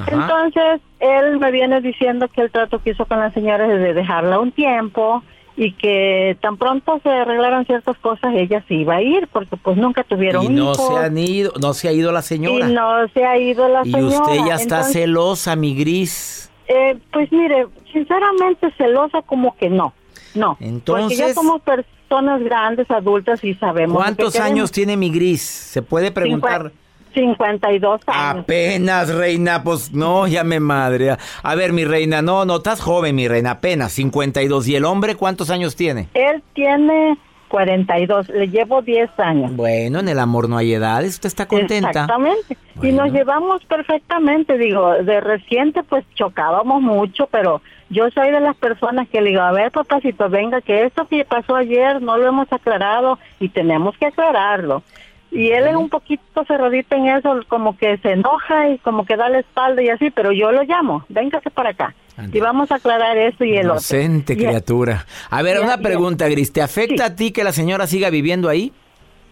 Entonces 0.07 0.79
él 1.01 1.37
me 1.37 1.51
viene 1.51 1.81
diciendo 1.81 2.29
que 2.29 2.41
el 2.41 2.51
trato 2.51 2.79
que 2.79 2.91
hizo 2.91 3.05
con 3.05 3.19
la 3.19 3.31
señora 3.31 3.65
es 3.65 3.79
de 3.79 3.93
dejarla 3.93 4.39
un 4.39 4.53
tiempo 4.53 5.21
y 5.55 5.73
que 5.73 6.37
tan 6.41 6.57
pronto 6.57 6.99
se 7.03 7.09
arreglaran 7.09 7.65
ciertas 7.65 7.97
cosas 7.97 8.33
ella 8.35 8.63
se 8.67 8.73
iba 8.73 8.95
a 8.95 9.01
ir 9.01 9.27
porque 9.31 9.55
pues 9.55 9.77
nunca 9.77 10.03
tuvieron 10.03 10.45
y 10.45 10.49
no 10.49 10.73
se 10.73 10.97
han 10.97 11.17
ido 11.17 11.51
no 11.61 11.73
se 11.73 11.87
ha 11.87 11.91
ido 11.91 12.11
la 12.11 12.23
señora 12.23 12.69
y 12.69 12.73
no 12.73 13.07
se 13.09 13.23
ha 13.23 13.37
ido 13.37 13.67
la 13.67 13.83
señora 13.83 14.01
y 14.01 14.05
usted 14.05 14.45
ya 14.47 14.55
está 14.55 14.83
celosa 14.83 15.55
mi 15.55 15.75
gris 15.75 16.49
eh, 16.67 16.97
pues 17.11 17.31
mire 17.31 17.67
sinceramente 17.91 18.71
celosa 18.77 19.21
como 19.21 19.55
que 19.55 19.69
no. 19.69 19.93
No. 20.33 20.57
Entonces. 20.59 21.03
Porque 21.03 21.15
ya 21.15 21.33
somos 21.33 21.61
personas 21.61 22.43
grandes, 22.43 22.89
adultas 22.89 23.43
y 23.43 23.53
sabemos. 23.55 23.95
¿Cuántos 23.95 24.35
años 24.37 24.71
tiene 24.71 24.97
mi 24.97 25.09
gris? 25.09 25.41
Se 25.41 25.81
puede 25.81 26.11
preguntar. 26.11 26.71
52 27.13 28.01
años. 28.07 28.43
Apenas, 28.43 29.13
reina, 29.13 29.63
pues 29.63 29.93
no, 29.93 30.27
ya 30.27 30.43
me 30.43 30.59
madre. 30.59 31.17
A 31.43 31.55
ver, 31.55 31.73
mi 31.73 31.85
reina, 31.85 32.21
no, 32.21 32.45
no, 32.45 32.57
estás 32.57 32.81
joven, 32.81 33.15
mi 33.15 33.27
reina, 33.27 33.51
apenas, 33.51 33.93
52. 33.93 34.67
¿Y 34.67 34.75
el 34.75 34.85
hombre 34.85 35.15
cuántos 35.15 35.49
años 35.49 35.75
tiene? 35.75 36.09
Él 36.13 36.43
tiene 36.53 37.17
42, 37.53 38.29
le 38.29 38.47
llevo 38.47 38.81
10 38.81 39.11
años. 39.19 39.55
Bueno, 39.55 39.99
en 39.99 40.09
el 40.09 40.17
amor 40.17 40.49
no 40.49 40.57
hay 40.57 40.73
edades, 40.73 41.13
usted 41.13 41.27
está 41.27 41.45
contenta. 41.45 41.89
Exactamente, 41.89 42.57
y 42.81 42.91
nos 42.91 43.11
llevamos 43.11 43.63
perfectamente, 43.65 44.57
digo, 44.57 44.93
de 44.93 45.21
reciente 45.21 45.83
pues 45.83 46.03
chocábamos 46.15 46.81
mucho, 46.81 47.27
pero 47.27 47.61
yo 47.91 48.09
soy 48.09 48.31
de 48.31 48.39
las 48.39 48.55
personas 48.55 49.07
que 49.07 49.21
le 49.21 49.29
digo, 49.29 49.43
a 49.43 49.51
ver 49.51 49.71
papacito, 49.71 50.29
venga, 50.29 50.61
que 50.61 50.85
esto 50.85 51.07
que 51.07 51.25
pasó 51.25 51.55
ayer 51.55 52.01
no 52.01 52.17
lo 52.17 52.27
hemos 52.27 52.51
aclarado 52.51 53.19
y 53.39 53.49
tenemos 53.49 53.95
que 53.99 54.07
aclararlo. 54.07 54.81
Y 55.33 55.49
él 55.49 55.65
es 55.65 55.75
un 55.75 55.89
poquito 55.89 56.45
cerradito 56.45 56.95
en 56.95 57.07
eso, 57.07 57.39
como 57.47 57.75
que 57.75 57.97
se 57.97 58.11
enoja 58.11 58.69
y 58.69 58.77
como 58.77 59.03
que 59.03 59.17
da 59.17 59.29
la 59.29 59.39
espalda 59.39 59.81
y 59.81 59.89
así, 59.89 60.11
pero 60.11 60.31
yo 60.31 60.51
lo 60.51 60.61
llamo, 60.63 61.03
véngase 61.09 61.49
para 61.49 61.71
acá. 61.71 61.95
Y 62.31 62.39
vamos 62.39 62.71
a 62.71 62.75
aclarar 62.75 63.17
eso 63.17 63.43
y 63.43 63.57
el 63.57 63.65
Inocente 63.65 64.37
criatura. 64.37 65.07
A 65.31 65.41
ver, 65.41 65.59
una 65.59 65.79
pregunta, 65.79 66.27
Gris, 66.27 66.53
¿te 66.53 66.61
afecta 66.61 67.05
a 67.05 67.15
ti 67.15 67.31
que 67.31 67.43
la 67.43 67.51
señora 67.51 67.87
siga 67.87 68.11
viviendo 68.11 68.47
ahí? 68.47 68.71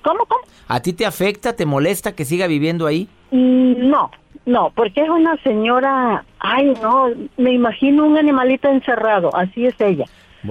¿Cómo, 0.02 0.26
cómo? 0.26 0.42
¿A 0.68 0.80
ti 0.80 0.94
te 0.94 1.06
afecta, 1.06 1.56
te 1.56 1.68
molesta 1.68 2.14
que 2.14 2.26
siga 2.26 2.48
viviendo 2.48 2.88
ahí? 2.88 3.08
Mm, 3.30 3.88
no, 3.88 4.10
no, 4.48 4.72
porque 4.76 5.02
es 5.02 5.10
una 5.10 5.38
señora, 5.44 6.26
ay 6.40 6.74
no, 6.82 7.10
me 7.38 7.54
imagino 7.54 8.08
un 8.08 8.18
animalito 8.18 8.68
encerrado, 8.70 9.30
así 9.36 9.68
es 9.68 9.80
ella. 9.80 10.06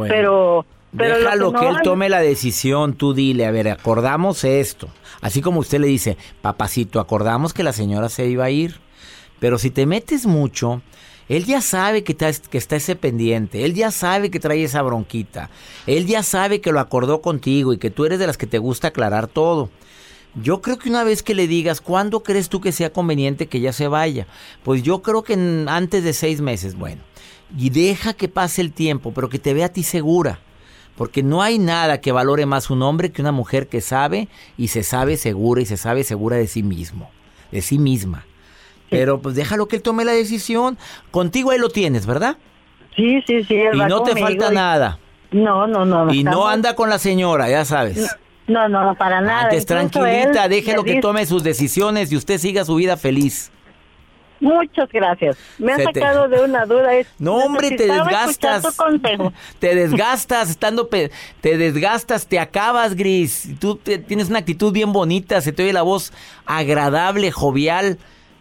pero... 0.09 0.65
Pero 0.97 1.19
Déjalo 1.19 1.53
que, 1.53 1.61
que 1.61 1.69
él 1.69 1.77
tome 1.83 2.09
la 2.09 2.21
decisión, 2.21 2.95
tú 2.95 3.15
dile, 3.15 3.47
a 3.47 3.51
ver, 3.51 3.69
acordamos 3.69 4.45
esto. 4.45 4.89
Así 5.21 5.41
como 5.41 5.61
usted 5.61 5.79
le 5.79 5.87
dice, 5.87 6.17
papacito, 6.43 7.01
acordamos 7.01 7.53
que 7.53 7.63
la 7.63 7.73
señora 7.73 8.09
se 8.09 8.27
iba 8.27 8.45
a 8.45 8.51
ir. 8.51 8.81
Pero 9.39 9.59
si 9.59 9.71
te 9.71 9.87
metes 9.87 10.27
mucho, 10.27 10.83
él 11.29 11.45
ya 11.45 11.61
sabe 11.61 12.03
que 12.03 12.13
está, 12.13 12.33
que 12.33 12.59
está 12.59 12.77
ese 12.77 12.97
pendiente, 12.97 13.65
él 13.65 13.75
ya 13.75 13.93
sabe 13.93 14.31
que 14.31 14.41
trae 14.41 14.65
esa 14.65 14.83
bronquita, 14.83 15.49
él 15.87 16.07
ya 16.07 16.25
sabe 16.25 16.61
que 16.61 16.73
lo 16.73 16.81
acordó 16.81 17.23
contigo 17.23 17.73
y 17.73 17.79
que 17.79 17.91
tú 17.91 18.05
eres 18.05 18.19
de 18.19 18.27
las 18.27 18.37
que 18.37 18.49
te 18.49 18.59
gusta 18.59 18.89
aclarar 18.89 19.29
todo. 19.29 19.71
Yo 20.35 20.61
creo 20.61 20.79
que 20.79 20.89
una 20.89 21.05
vez 21.05 21.23
que 21.23 21.35
le 21.35 21.47
digas, 21.47 21.81
¿cuándo 21.81 22.23
crees 22.25 22.49
tú 22.49 22.61
que 22.61 22.73
sea 22.73 22.93
conveniente 22.93 23.47
que 23.47 23.61
ya 23.61 23.73
se 23.73 23.89
vaya? 23.89 24.27
Pues 24.63 24.83
yo 24.83 25.03
creo 25.03 25.23
que 25.23 25.35
antes 25.69 26.05
de 26.05 26.13
seis 26.13 26.41
meses, 26.41 26.77
bueno. 26.77 27.03
Y 27.57 27.71
deja 27.71 28.13
que 28.13 28.29
pase 28.29 28.61
el 28.61 28.73
tiempo, 28.73 29.13
pero 29.13 29.29
que 29.29 29.41
te 29.41 29.55
vea 29.55 29.67
a 29.67 29.73
ti 29.73 29.83
segura. 29.83 30.41
Porque 31.01 31.23
no 31.23 31.41
hay 31.41 31.59
nada 31.59 32.03
que 32.03 32.13
valore 32.13 32.45
más 32.45 32.69
un 32.69 32.83
hombre 32.83 33.11
que 33.11 33.23
una 33.23 33.33
mujer 33.33 33.69
que 33.69 33.81
sabe 33.81 34.29
y 34.59 34.69
se 34.69 34.83
sabe 34.83 35.17
segura 35.17 35.63
y 35.63 35.65
se 35.65 35.79
sabe 35.79 36.05
segura 36.05 36.37
de 36.37 36.47
sí 36.47 36.63
mismo, 36.63 37.09
de 37.51 37.63
sí 37.63 37.79
misma. 37.79 38.27
Pero 38.91 39.19
pues 39.23 39.35
déjalo 39.35 39.67
que 39.67 39.77
él 39.77 39.83
tome 39.83 40.05
la 40.05 40.13
decisión. 40.13 40.77
Contigo 41.11 41.53
ahí 41.53 41.59
lo 41.59 41.71
tienes, 41.71 42.05
¿verdad? 42.05 42.37
Sí, 42.97 43.23
sí, 43.27 43.43
sí. 43.45 43.55
y 43.73 43.79
no 43.79 44.03
te 44.03 44.15
falta 44.15 44.51
nada. 44.51 44.99
No, 45.31 45.67
no, 45.67 45.87
no. 45.87 46.13
Y 46.13 46.23
no 46.23 46.47
anda 46.47 46.75
con 46.75 46.91
la 46.91 46.99
señora, 46.99 47.49
ya 47.49 47.65
sabes. 47.65 48.15
No, 48.47 48.69
no, 48.69 48.95
para 48.97 49.23
nada. 49.23 49.45
Antes 49.45 49.65
tranquilita, 49.65 50.49
déjelo 50.49 50.85
que 50.85 51.01
tome 51.01 51.25
sus 51.25 51.43
decisiones 51.43 52.13
y 52.13 52.17
usted 52.17 52.37
siga 52.37 52.67
su 52.67 52.75
vida 52.75 52.99
feliz. 52.99 53.51
Muchas 54.41 54.89
gracias. 54.91 55.37
Me 55.59 55.73
ha 55.73 55.79
sacado 55.79 56.29
de 56.29 56.43
una 56.43 56.65
duda. 56.65 56.91
no, 57.19 57.37
hombre, 57.37 57.71
te 57.71 57.87
desgastas. 57.87 58.77
Te 59.59 59.75
desgastas, 59.75 60.51
estando 60.51 60.89
te 60.89 61.11
desgastas, 61.59 62.27
te 62.27 62.39
acabas, 62.39 62.95
Gris. 62.95 63.51
Tú 63.59 63.77
tienes 63.77 64.31
una 64.31 64.39
actitud 64.39 64.73
bien 64.73 64.93
bonita, 64.93 65.41
se 65.41 65.53
te 65.53 65.63
oye 65.63 65.73
la 65.73 65.83
voz 65.83 66.13
agradable, 66.47 67.31
jovial. 67.31 67.99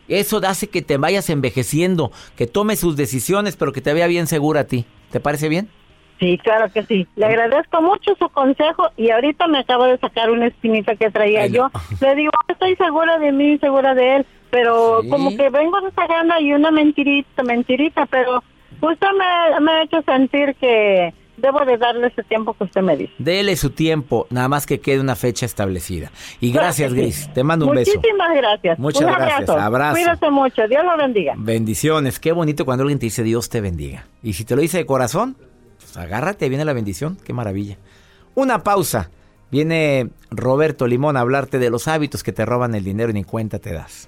Eso 0.08 0.42
hace 0.46 0.68
que 0.68 0.82
te 0.82 0.98
vayas 0.98 1.30
envejeciendo, 1.30 2.12
que 2.36 2.48
tomes 2.48 2.80
sus 2.80 2.96
decisiones, 2.96 3.56
pero 3.56 3.74
que 3.74 3.82
te 3.82 3.94
vea 3.94 4.08
bien 4.08 4.26
segura 4.26 4.62
a 4.62 4.64
ti. 4.64 4.86
¿Te 5.12 5.20
parece 5.20 5.50
bien? 5.50 5.70
Sí, 6.20 6.38
claro 6.44 6.72
que 6.72 6.84
sí. 6.84 7.08
Le 7.16 7.26
agradezco 7.26 7.82
mucho 7.82 8.14
su 8.20 8.28
consejo 8.30 8.90
y 8.98 9.10
ahorita 9.10 9.48
me 9.48 9.60
acabo 9.60 9.86
de 9.86 9.98
sacar 9.98 10.30
una 10.30 10.48
espinita 10.48 10.96
que 10.96 11.10
traía 11.10 11.48
yo. 11.48 11.72
Le 12.02 12.16
digo, 12.16 12.32
estoy 12.48 12.76
segura 12.76 13.18
de 13.20 13.32
mí, 13.32 13.58
segura 13.60 13.96
de 13.96 14.18
él, 14.18 14.26
pero 14.50 15.02
como 15.10 15.30
que 15.30 15.50
vengo 15.50 15.80
de 15.82 15.92
gana 16.08 16.42
y 16.42 16.54
una 16.54 16.72
mentirita, 16.72 17.44
mentirita, 17.44 18.06
pero 18.08 18.44
usted 18.82 19.08
me, 19.18 19.60
me 19.62 19.72
ha 19.72 19.84
hecho 19.84 20.02
sentir 20.02 20.56
que 20.56 21.14
debo 21.38 21.66
de 21.66 21.78
darle 21.78 22.08
ese 22.08 22.24
tiempo 22.24 22.54
que 22.54 22.66
usted 22.66 22.82
me 22.82 22.98
dice. 22.98 23.14
Dele 23.18 23.56
su 23.56 23.70
tiempo, 23.70 24.28
nada 24.30 24.48
más 24.48 24.66
que 24.66 24.80
quede 24.80 25.00
una 25.00 25.16
fecha 25.16 25.46
establecida. 25.46 26.12
Y 26.40 26.52
gracias, 26.52 26.94
Gris. 26.94 27.30
Te 27.34 27.44
mando 27.44 27.68
un 27.68 27.76
beso. 27.76 27.92
Muchísimas 27.96 28.36
gracias. 28.36 28.80
Muchas 28.80 29.02
gracias. 29.16 29.50
Abrazo. 29.50 29.96
Cuídate 29.96 30.30
mucho. 30.30 30.68
Dios 30.68 30.84
lo 30.84 30.98
bendiga. 30.98 31.34
Bendiciones. 31.38 32.20
Qué 32.20 32.32
bonito 32.32 32.66
cuando 32.66 32.84
alguien 32.84 33.00
te 33.00 33.06
dice 33.06 33.24
Dios 33.24 33.50
te 33.50 33.62
bendiga. 33.62 34.06
Y 34.22 34.34
si 34.34 34.46
te 34.46 34.56
lo 34.56 34.62
dice 34.62 34.80
de 34.80 34.86
corazón, 34.86 35.38
agárrate, 35.98 36.50
viene 36.50 36.66
la 36.66 36.74
bendición. 36.74 37.18
Qué 37.24 37.34
maravilla. 37.34 37.78
Una 38.36 38.64
pausa. 38.64 39.10
Viene 39.52 40.10
Roberto 40.30 40.86
Limón 40.86 41.18
a 41.18 41.22
hablarte 41.22 41.58
de 41.58 41.70
los 41.70 41.88
hábitos 41.88 42.22
que 42.22 42.32
te 42.32 42.46
roban 42.46 42.76
el 42.76 42.84
dinero 42.84 43.10
y 43.10 43.14
ni 43.14 43.24
cuenta 43.24 43.58
te 43.58 43.74
das. 43.74 44.08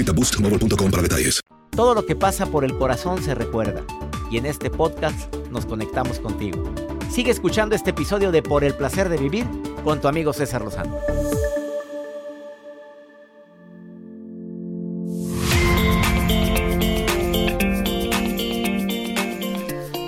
boostmobile.com 0.03 0.89
para 0.89 1.03
detalles. 1.03 1.39
Todo 1.75 1.93
lo 1.93 2.05
que 2.05 2.15
pasa 2.15 2.45
por 2.47 2.65
el 2.65 2.77
corazón 2.77 3.23
se 3.23 3.33
recuerda. 3.35 3.83
Y 4.29 4.37
en 4.37 4.45
este 4.45 4.69
podcast 4.69 5.33
nos 5.51 5.65
conectamos 5.65 6.19
contigo. 6.19 6.63
Sigue 7.09 7.31
escuchando 7.31 7.75
este 7.75 7.91
episodio 7.91 8.31
de 8.31 8.41
Por 8.41 8.63
el 8.63 8.73
placer 8.73 9.09
de 9.09 9.17
vivir 9.17 9.45
con 9.83 10.01
tu 10.01 10.07
amigo 10.07 10.33
César 10.33 10.61
Lozano. 10.61 10.97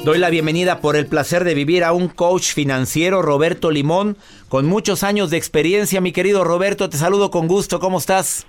Doy 0.03 0.17
la 0.17 0.29
bienvenida 0.29 0.81
por 0.81 0.97
el 0.97 1.07
placer 1.07 1.45
de 1.45 1.53
vivir 1.53 1.85
a 1.85 1.93
un 1.93 2.09
coach 2.09 2.53
financiero, 2.53 3.21
Roberto 3.21 3.71
Limón, 3.71 4.17
con 4.49 4.65
muchos 4.65 5.01
años 5.01 5.29
de 5.29 5.37
experiencia. 5.37 6.01
Mi 6.01 6.11
querido 6.11 6.43
Roberto, 6.43 6.89
te 6.89 6.97
saludo 6.97 7.31
con 7.31 7.47
gusto. 7.47 7.79
¿Cómo 7.79 7.99
estás? 7.99 8.45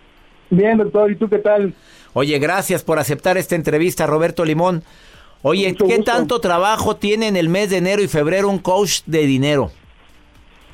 Bien, 0.50 0.78
doctor. 0.78 1.10
¿Y 1.10 1.16
tú 1.16 1.28
qué 1.28 1.38
tal? 1.38 1.74
Oye, 2.12 2.38
gracias 2.38 2.82
por 2.82 2.98
aceptar 2.98 3.36
esta 3.36 3.56
entrevista, 3.56 4.06
Roberto 4.06 4.44
Limón. 4.44 4.82
Oye, 5.42 5.74
¿qué 5.74 5.98
tanto 5.98 6.40
trabajo 6.40 6.96
tiene 6.96 7.28
en 7.28 7.36
el 7.36 7.48
mes 7.48 7.70
de 7.70 7.76
enero 7.76 8.02
y 8.02 8.08
febrero 8.08 8.48
un 8.48 8.58
coach 8.58 9.00
de 9.04 9.26
dinero? 9.26 9.70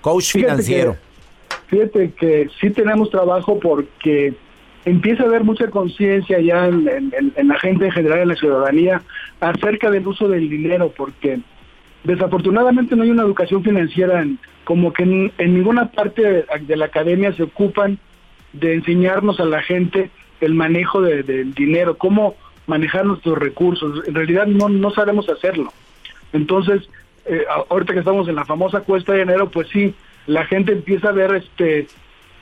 Coach 0.00 0.32
financiero. 0.32 0.96
fíjate 1.66 2.12
que 2.12 2.48
sí 2.60 2.70
tenemos 2.70 3.10
trabajo 3.10 3.58
porque 3.58 4.34
empieza 4.84 5.24
a 5.24 5.26
haber 5.26 5.44
mucha 5.44 5.68
conciencia 5.68 6.40
ya 6.40 6.66
en, 6.66 7.12
la 7.42 7.58
gente 7.58 7.86
en 7.86 7.92
general, 7.92 8.20
en 8.20 8.28
la 8.28 8.36
ciudadanía, 8.36 9.02
acerca 9.40 9.90
del 9.90 10.06
uso 10.06 10.28
del 10.28 10.48
dinero, 10.48 10.92
porque 10.96 11.40
desafortunadamente 12.04 12.96
no 12.96 13.02
hay 13.02 13.10
una 13.10 13.22
educación 13.22 13.62
financiera, 13.62 14.22
en, 14.22 14.38
como 14.64 14.92
que 14.92 15.02
en, 15.02 15.32
ninguna 15.38 15.90
parte 15.90 16.46
de, 16.60 16.76
la 16.76 16.86
academia 16.86 17.34
se 17.34 17.42
ocupan 17.42 17.98
de 18.52 18.74
enseñarnos 18.74 19.40
a 19.40 19.44
la 19.44 19.62
gente 19.62 20.10
el 20.40 20.54
manejo 20.54 21.02
del 21.02 21.54
dinero, 21.54 21.98
cómo 21.98 22.34
manejar 22.66 23.04
nuestros 23.04 23.38
recursos. 23.38 24.06
En 24.06 24.14
realidad 24.14 24.46
no, 24.46 24.68
no 24.68 24.90
sabemos 24.90 25.28
hacerlo. 25.28 25.72
Entonces, 26.32 26.88
eh, 27.26 27.44
ahorita 27.68 27.92
que 27.92 27.98
estamos 27.98 28.28
en 28.28 28.36
la 28.36 28.44
famosa 28.44 28.80
cuesta 28.80 29.12
de 29.12 29.22
enero, 29.22 29.50
pues 29.50 29.68
sí, 29.68 29.94
la 30.26 30.44
gente 30.46 30.72
empieza 30.72 31.08
a 31.08 31.12
ver 31.12 31.34
este 31.34 31.86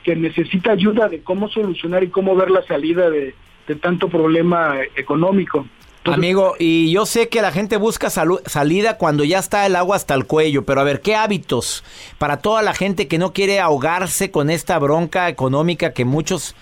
que 0.03 0.15
necesita 0.15 0.71
ayuda 0.71 1.09
de 1.09 1.21
cómo 1.21 1.49
solucionar 1.49 2.03
y 2.03 2.07
cómo 2.07 2.35
ver 2.35 2.49
la 2.49 2.63
salida 2.63 3.09
de, 3.09 3.35
tanto 3.81 4.09
problema 4.09 4.77
económico. 4.95 5.67
Amigo, 6.05 6.55
y 6.57 6.91
yo 6.91 7.05
sé 7.05 7.27
que 7.27 7.41
la 7.41 7.51
gente 7.51 7.77
busca 7.77 8.09
salida 8.09 8.97
cuando 8.97 9.23
ya 9.23 9.37
está 9.37 9.65
el 9.65 9.75
agua 9.75 9.97
hasta 9.97 10.13
el 10.13 10.25
cuello, 10.25 10.63
pero 10.63 10.81
a 10.81 10.83
ver, 10.85 11.01
¿qué 11.01 11.15
hábitos 11.15 11.83
para 12.17 12.37
toda 12.37 12.61
la 12.61 12.73
gente 12.73 13.07
que 13.07 13.17
no 13.17 13.33
quiere 13.33 13.59
ahogarse 13.59 14.31
con 14.31 14.49
esta 14.49 14.79
bronca 14.79 15.27
económica 15.27 15.93
que 15.93 16.05
muchos 16.05 16.55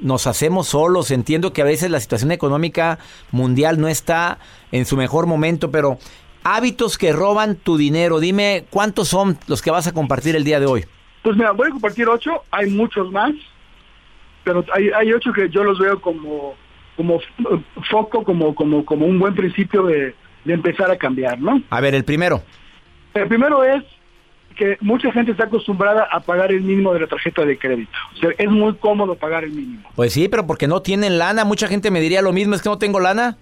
nos 0.00 0.26
hacemos 0.26 0.68
solos? 0.68 1.10
Entiendo 1.10 1.52
que 1.52 1.62
a 1.62 1.66
veces 1.66 1.90
la 1.90 2.00
situación 2.00 2.30
económica 2.30 2.98
mundial 3.32 3.80
no 3.80 3.88
está 3.88 4.38
en 4.70 4.86
su 4.86 4.96
mejor 4.96 5.26
momento, 5.26 5.70
pero 5.70 5.98
hábitos 6.44 6.96
que 6.96 7.12
roban 7.12 7.56
tu 7.56 7.76
dinero, 7.76 8.20
dime 8.20 8.66
cuántos 8.70 9.08
son 9.08 9.36
los 9.48 9.62
que 9.62 9.72
vas 9.72 9.88
a 9.88 9.92
compartir 9.92 10.36
el 10.36 10.44
día 10.44 10.60
de 10.60 10.66
hoy. 10.66 10.84
Pues 11.22 11.36
mira, 11.36 11.50
voy 11.50 11.68
a 11.68 11.72
compartir 11.72 12.08
ocho, 12.08 12.44
hay 12.52 12.70
muchos 12.70 13.10
más, 13.10 13.32
pero 14.44 14.64
hay, 14.72 14.90
hay 14.90 15.12
ocho 15.12 15.32
que 15.32 15.50
yo 15.50 15.64
los 15.64 15.80
veo 15.80 16.00
como, 16.00 16.54
como 16.96 17.20
foco, 17.90 18.24
como, 18.24 18.54
como, 18.54 18.84
como 18.84 19.06
un 19.06 19.18
buen 19.18 19.34
principio 19.34 19.84
de, 19.84 20.14
empezar 20.46 20.90
a 20.90 20.96
cambiar, 20.96 21.40
¿no? 21.40 21.60
A 21.70 21.80
ver, 21.80 21.94
el 21.94 22.04
primero. 22.04 22.42
El 23.14 23.26
primero 23.26 23.64
es 23.64 23.82
que 24.56 24.78
mucha 24.80 25.12
gente 25.12 25.32
está 25.32 25.44
acostumbrada 25.44 26.08
a 26.10 26.20
pagar 26.20 26.52
el 26.52 26.62
mínimo 26.62 26.94
de 26.94 27.00
la 27.00 27.06
tarjeta 27.06 27.44
de 27.44 27.58
crédito. 27.58 27.90
O 28.14 28.18
sea, 28.18 28.30
es 28.38 28.48
muy 28.48 28.74
cómodo 28.76 29.16
pagar 29.16 29.44
el 29.44 29.50
mínimo. 29.50 29.88
Pues 29.94 30.12
sí, 30.12 30.28
pero 30.28 30.46
porque 30.46 30.68
no 30.68 30.80
tienen 30.82 31.18
lana. 31.18 31.44
Mucha 31.44 31.68
gente 31.68 31.90
me 31.90 32.00
diría 32.00 32.22
lo 32.22 32.32
mismo, 32.32 32.54
es 32.54 32.62
que 32.62 32.68
no 32.68 32.78
tengo 32.78 33.00
lana 33.00 33.36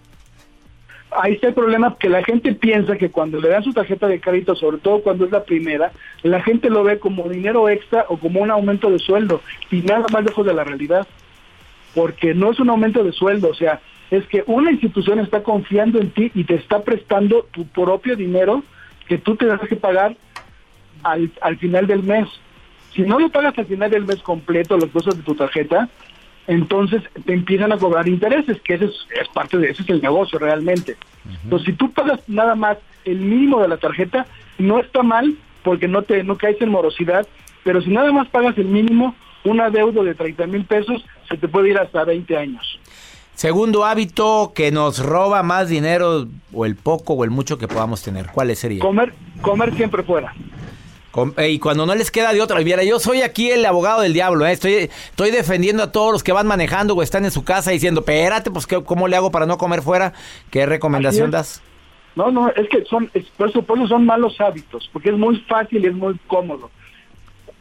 ahí 1.16 1.34
está 1.34 1.48
el 1.48 1.54
problema 1.54 1.96
que 1.98 2.08
la 2.08 2.22
gente 2.22 2.52
piensa 2.52 2.96
que 2.96 3.10
cuando 3.10 3.40
le 3.40 3.48
dan 3.48 3.62
su 3.62 3.72
tarjeta 3.72 4.06
de 4.08 4.20
crédito, 4.20 4.54
sobre 4.54 4.78
todo 4.78 5.02
cuando 5.02 5.24
es 5.24 5.30
la 5.30 5.44
primera, 5.44 5.92
la 6.22 6.42
gente 6.42 6.70
lo 6.70 6.82
ve 6.84 6.98
como 6.98 7.28
dinero 7.28 7.68
extra 7.68 8.06
o 8.08 8.18
como 8.18 8.40
un 8.40 8.50
aumento 8.50 8.90
de 8.90 8.98
sueldo 8.98 9.40
y 9.70 9.82
nada 9.82 10.06
más 10.12 10.24
lejos 10.24 10.44
de 10.44 10.54
la 10.54 10.64
realidad, 10.64 11.06
porque 11.94 12.34
no 12.34 12.50
es 12.52 12.60
un 12.60 12.70
aumento 12.70 13.04
de 13.04 13.12
sueldo, 13.12 13.50
o 13.50 13.54
sea, 13.54 13.80
es 14.10 14.26
que 14.26 14.44
una 14.46 14.70
institución 14.70 15.18
está 15.18 15.42
confiando 15.42 16.00
en 16.00 16.10
ti 16.10 16.30
y 16.34 16.44
te 16.44 16.54
está 16.54 16.82
prestando 16.82 17.46
tu 17.52 17.66
propio 17.66 18.16
dinero 18.16 18.62
que 19.08 19.18
tú 19.18 19.36
te 19.36 19.46
das 19.46 19.60
que 19.60 19.76
pagar 19.76 20.16
al, 21.02 21.30
al 21.40 21.56
final 21.58 21.86
del 21.86 22.02
mes. 22.02 22.28
Si 22.94 23.02
no 23.02 23.18
lo 23.18 23.28
pagas 23.28 23.58
al 23.58 23.66
final 23.66 23.90
del 23.90 24.04
mes 24.04 24.20
completo, 24.22 24.76
los 24.76 24.90
cosas 24.90 25.16
de 25.16 25.22
tu 25.22 25.34
tarjeta, 25.34 25.88
entonces 26.46 27.02
te 27.24 27.32
empiezan 27.32 27.72
a 27.72 27.78
cobrar 27.78 28.06
intereses, 28.06 28.60
que 28.60 28.74
ese 28.74 28.86
es, 28.86 29.28
parte 29.32 29.58
de 29.58 29.70
ese 29.70 29.82
es 29.82 29.88
el 29.88 30.02
negocio 30.02 30.38
realmente. 30.38 30.96
Entonces, 31.42 31.66
si 31.66 31.72
tú 31.72 31.90
pagas 31.92 32.20
nada 32.28 32.54
más 32.54 32.78
el 33.04 33.18
mínimo 33.18 33.60
de 33.60 33.68
la 33.68 33.78
tarjeta, 33.78 34.26
no 34.58 34.78
está 34.78 35.02
mal 35.02 35.34
porque 35.62 35.88
no 35.88 36.02
te 36.02 36.22
no 36.22 36.36
caes 36.36 36.60
en 36.60 36.68
morosidad, 36.68 37.26
pero 37.62 37.80
si 37.80 37.90
nada 37.90 38.12
más 38.12 38.28
pagas 38.28 38.56
el 38.58 38.66
mínimo, 38.66 39.14
una 39.44 39.70
deuda 39.70 40.02
de 40.02 40.14
30 40.14 40.46
mil 40.46 40.64
pesos 40.64 41.04
se 41.28 41.36
te 41.36 41.48
puede 41.48 41.70
ir 41.70 41.78
hasta 41.78 42.04
20 42.04 42.36
años. 42.36 42.78
Segundo 43.34 43.84
hábito 43.84 44.52
que 44.54 44.70
nos 44.70 45.00
roba 45.00 45.42
más 45.42 45.68
dinero 45.68 46.28
o 46.52 46.66
el 46.66 46.76
poco 46.76 47.14
o 47.14 47.24
el 47.24 47.30
mucho 47.30 47.58
que 47.58 47.66
podamos 47.66 48.02
tener. 48.02 48.26
¿Cuál 48.32 48.54
sería? 48.54 48.80
Comer, 48.80 49.12
comer 49.42 49.74
siempre 49.74 50.02
fuera. 50.04 50.32
Eh, 51.36 51.50
y 51.50 51.58
cuando 51.58 51.86
no 51.86 51.94
les 51.94 52.10
queda 52.10 52.32
de 52.32 52.40
otra, 52.40 52.60
mira, 52.60 52.82
yo 52.82 52.98
soy 52.98 53.22
aquí 53.22 53.50
el 53.50 53.64
abogado 53.64 54.00
del 54.00 54.12
diablo, 54.12 54.46
¿eh? 54.46 54.52
estoy, 54.52 54.74
estoy 54.74 55.30
defendiendo 55.30 55.82
a 55.84 55.92
todos 55.92 56.12
los 56.12 56.24
que 56.24 56.32
van 56.32 56.46
manejando 56.46 56.94
o 56.94 57.02
están 57.02 57.24
en 57.24 57.30
su 57.30 57.44
casa 57.44 57.70
diciendo, 57.70 58.00
espérate, 58.00 58.50
pues 58.50 58.66
¿cómo 58.66 59.06
le 59.06 59.16
hago 59.16 59.30
para 59.30 59.46
no 59.46 59.56
comer 59.56 59.82
fuera? 59.82 60.12
¿Qué 60.50 60.66
recomendación 60.66 61.30
das? 61.30 61.62
No, 62.16 62.30
no, 62.30 62.48
es 62.48 62.68
que 62.68 62.84
son, 62.84 63.10
por, 63.36 63.48
eso, 63.48 63.64
son 63.88 64.06
malos 64.06 64.40
hábitos, 64.40 64.88
porque 64.92 65.10
es 65.10 65.18
muy 65.18 65.38
fácil 65.48 65.84
y 65.84 65.88
es 65.88 65.94
muy 65.94 66.16
cómodo. 66.26 66.70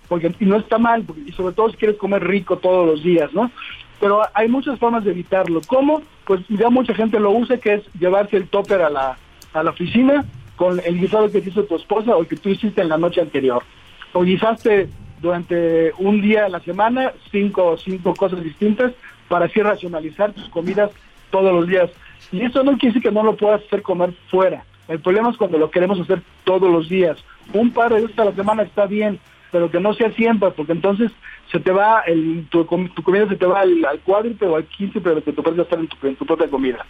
Porque, 0.08 0.34
y 0.40 0.46
no 0.46 0.58
está 0.58 0.78
mal, 0.78 1.06
y 1.26 1.32
sobre 1.32 1.56
todo 1.56 1.70
si 1.70 1.78
quieres 1.78 1.98
comer 1.98 2.24
rico 2.26 2.58
todos 2.58 2.86
los 2.86 3.04
días, 3.04 3.34
¿no? 3.34 3.52
Pero 4.00 4.22
hay 4.34 4.50
muchas 4.50 4.78
formas 4.80 5.04
de 5.04 5.12
evitarlo. 5.12 5.62
¿Cómo? 5.66 6.02
Pues 6.26 6.42
ya 6.50 6.70
mucha 6.70 6.94
gente 6.94 7.20
lo 7.20 7.32
usa, 7.32 7.58
que 7.58 7.76
es 7.76 7.94
llevarse 8.00 8.38
el 8.38 8.48
topper 8.48 8.82
a 8.82 8.90
la, 8.90 9.18
a 9.54 9.64
la 9.64 9.70
oficina, 9.72 10.26
con 10.56 10.80
el 10.86 11.00
guisado 11.00 11.32
que 11.32 11.40
hizo 11.40 11.64
tu 11.64 11.76
esposa 11.76 12.16
o 12.16 12.28
que 12.28 12.36
tú 12.36 12.50
hiciste 12.50 12.82
en 12.82 12.90
la 12.90 12.98
noche 12.98 13.22
anterior. 13.22 13.64
O 14.12 14.24
guisaste 14.24 14.90
durante 15.22 15.94
un 15.98 16.22
día 16.22 16.46
a 16.46 16.50
la 16.50 16.60
semana 16.60 17.14
cinco, 17.32 17.78
cinco 17.78 18.14
cosas 18.14 18.44
distintas 18.44 18.92
para 19.30 19.46
así 19.46 19.62
racionalizar 19.62 20.34
tus 20.34 20.50
comidas 20.50 20.92
todos 21.32 21.54
los 21.54 21.68
días. 21.68 21.90
Y 22.32 22.42
eso 22.42 22.64
no 22.64 22.74
quiere 22.74 22.94
decir 22.94 23.04
que 23.04 23.12
no 23.12 23.24
lo 23.24 23.36
puedas 23.36 23.64
hacer 23.66 23.82
comer 23.82 24.14
fuera. 24.30 24.66
El 24.88 25.00
problema 25.00 25.30
es 25.30 25.38
cuando 25.38 25.58
lo 25.58 25.72
queremos 25.72 26.00
hacer 26.00 26.22
todos 26.44 26.70
los 26.70 26.90
días. 26.90 27.18
Un 27.54 27.72
par 27.72 27.94
de 27.94 28.02
veces 28.02 28.20
a 28.20 28.26
la 28.26 28.34
semana 28.34 28.64
está 28.64 28.86
bien, 28.86 29.20
pero 29.54 29.72
que 29.72 29.80
no 29.80 29.94
sea 29.94 30.12
siempre, 30.14 30.52
porque 30.52 30.74
entonces 30.74 31.12
se 31.52 31.60
te 31.60 31.72
va, 31.72 32.02
el, 32.02 32.48
tu, 32.50 32.66
comida 32.66 33.30
se 33.30 33.36
te 33.36 33.46
va 33.46 33.62
al, 33.62 33.86
al 33.86 34.00
cuádruple 34.00 34.48
o 34.48 34.56
al 34.58 34.66
quince, 34.66 35.00
pero 35.00 35.24
que 35.24 35.32
tú 35.32 35.44
puedes 35.44 35.60
gastar 35.60 35.80
en 35.80 35.88
tu, 35.88 36.08
en 36.08 36.16
tu 36.16 36.26
propia 36.26 36.50
comida. 36.50 36.86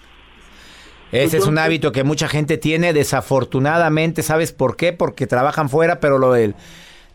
Ese 1.12 1.38
es 1.38 1.46
un 1.46 1.60
hábito 1.60 1.92
que 1.92 2.04
mucha 2.04 2.28
gente 2.28 2.58
tiene, 2.58 2.94
desafortunadamente, 2.94 4.24
¿sabes 4.24 4.52
por 4.52 4.78
qué? 4.78 4.94
Porque 4.94 5.28
trabajan 5.28 5.70
fuera, 5.70 6.00
pero 6.00 6.18
lo 6.18 6.32
del 6.32 6.56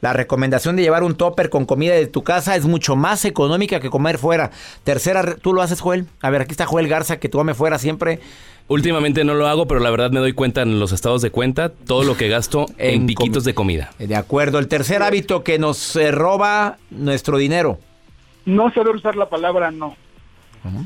La 0.01 0.13
recomendación 0.13 0.77
de 0.77 0.83
llevar 0.83 1.03
un 1.03 1.17
topper 1.17 1.51
con 1.51 1.65
comida 1.65 1.95
de 1.95 2.07
tu 2.07 2.23
casa 2.23 2.55
es 2.55 2.67
mucho 2.67 2.95
más 2.95 3.25
económica 3.25 3.81
que 3.81 3.91
comer 3.91 4.19
fuera. 4.19 4.53
Tercera, 4.85 5.35
¿tú 5.35 5.53
lo 5.53 5.63
haces, 5.63 5.81
Joel? 5.81 6.07
A 6.21 6.31
ver, 6.31 6.43
aquí 6.43 6.53
está 6.53 6.67
Joel 6.67 6.87
Garza, 6.87 7.19
que 7.19 7.29
tú 7.29 7.39
come 7.39 7.55
fuera 7.55 7.79
siempre. 7.79 8.21
Últimamente 8.69 9.25
no 9.25 9.35
lo 9.35 9.49
hago, 9.49 9.67
pero 9.67 9.81
la 9.81 9.91
verdad 9.91 10.11
me 10.11 10.21
doy 10.21 10.35
cuenta 10.35 10.61
en 10.61 10.79
los 10.79 10.93
estados 10.93 11.23
de 11.23 11.31
cuenta 11.31 11.71
todo 11.71 12.05
lo 12.05 12.19
que 12.19 12.29
gasto 12.29 12.67
en, 12.77 13.07
piquitos 13.07 13.45
de 13.45 13.55
comida. 13.55 13.91
De 13.99 14.15
acuerdo. 14.15 14.59
El 14.59 14.69
tercer 14.69 15.03
hábito 15.03 15.43
que 15.43 15.59
nos 15.59 15.97
eh, 15.97 16.11
roba 16.11 16.77
nuestro 16.91 17.39
dinero. 17.39 17.79
No 18.45 18.71
saber 18.73 18.95
usar 18.95 19.17
la 19.17 19.31
palabra 19.31 19.71
no. 19.71 19.97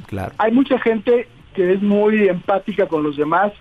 claro. 0.06 0.32
Hay 0.38 0.52
mucha 0.52 0.78
gente 0.78 1.28
que 1.54 1.72
es 1.72 1.82
muy 1.82 2.28
empática 2.28 2.86
con 2.86 3.02
los 3.02 3.16
demás 3.16 3.52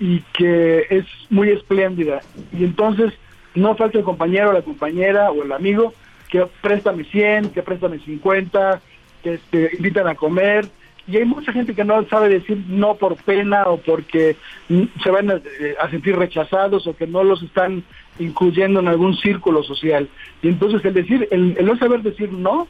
y 0.00 0.20
que 0.32 0.86
es 0.88 1.04
muy 1.28 1.50
espléndida. 1.50 2.20
Y 2.58 2.64
entonces 2.64 3.12
no 3.54 3.76
falta 3.76 3.98
el 3.98 4.04
compañero, 4.04 4.52
la 4.52 4.62
compañera 4.62 5.30
o 5.30 5.42
el 5.42 5.52
amigo 5.52 5.92
que 6.30 6.46
préstame 6.62 7.04
100, 7.04 7.50
que 7.50 7.62
préstame 7.62 7.98
50, 7.98 8.80
que 9.22 9.38
te 9.50 9.64
este, 9.66 9.76
invitan 9.76 10.08
a 10.08 10.14
comer 10.14 10.66
y 11.08 11.16
hay 11.16 11.24
mucha 11.24 11.52
gente 11.52 11.74
que 11.74 11.84
no 11.84 12.06
sabe 12.08 12.28
decir 12.28 12.64
no 12.68 12.96
por 12.96 13.16
pena 13.16 13.64
o 13.64 13.78
porque 13.78 14.36
se 14.68 15.10
van 15.10 15.30
eh, 15.30 15.74
a, 15.80 15.88
sentir 15.88 16.16
rechazados 16.16 16.86
o 16.86 16.96
que 16.96 17.06
no 17.06 17.22
los 17.22 17.42
están 17.42 17.84
incluyendo 18.18 18.80
en 18.80 18.88
algún 18.88 19.16
círculo 19.16 19.62
social. 19.62 20.08
Y 20.42 20.48
entonces 20.48 20.84
el 20.84 20.94
decir, 20.94 21.28
el, 21.30 21.64
no 21.64 21.78
saber 21.78 22.02
decir 22.02 22.32
no, 22.32 22.66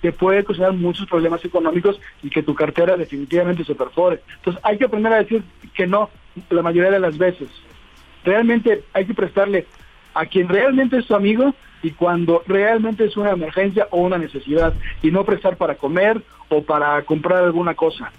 te 0.00 0.12
puede 0.12 0.40
ocasionar 0.40 0.74
muchos 0.74 1.08
problemas 1.08 1.44
económicos 1.44 2.00
y 2.22 2.30
que 2.30 2.42
tu 2.42 2.54
cartera 2.54 2.96
definitivamente 2.96 3.64
se 3.64 3.74
perfore. 3.74 4.20
Entonces 4.36 4.62
hay 4.64 4.78
que 4.78 4.84
aprender 4.84 5.12
a 5.12 5.22
decir 5.22 5.42
que 5.74 5.86
no 5.86 6.10
la 6.50 6.62
mayoría 6.62 6.90
de 6.90 7.00
las 7.00 7.18
veces. 7.18 7.48
Realmente 8.24 8.84
hay 8.92 9.06
que 9.06 9.14
prestarle 9.14 9.66
a 10.14 10.26
quien 10.26 10.48
realmente 10.48 10.98
es 10.98 11.06
tu 11.06 11.14
amigo 11.14 11.54
y 11.82 11.90
cuando 11.90 12.42
realmente 12.46 13.04
es 13.04 13.16
una 13.16 13.30
emergencia 13.30 13.88
o 13.90 13.98
una 13.98 14.18
necesidad 14.18 14.72
y 15.02 15.10
no 15.10 15.24
prestar 15.24 15.56
para 15.56 15.74
comer 15.74 16.22
o 16.48 16.62
para 16.62 17.02
comprar 17.02 17.42
alguna 17.42 17.74
cosa. 17.74 18.12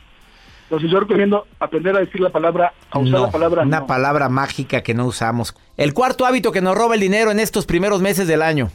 Entonces 0.63 0.89
yo 0.89 0.99
recomiendo 0.99 1.45
aprender 1.59 1.95
a 1.95 1.99
decir 1.99 2.21
la 2.21 2.29
palabra, 2.29 2.73
a 2.89 2.99
usar 2.99 3.19
la 3.19 3.31
palabra 3.31 3.61
Una 3.63 3.85
palabra 3.85 4.29
mágica 4.29 4.81
que 4.81 4.93
no 4.93 5.05
usamos. 5.05 5.55
El 5.77 5.93
cuarto 5.93 6.25
hábito 6.25 6.51
que 6.51 6.61
nos 6.61 6.75
roba 6.75 6.95
el 6.95 7.01
dinero 7.01 7.31
en 7.31 7.39
estos 7.39 7.65
primeros 7.65 8.01
meses 8.01 8.27
del 8.27 8.41
año. 8.41 8.69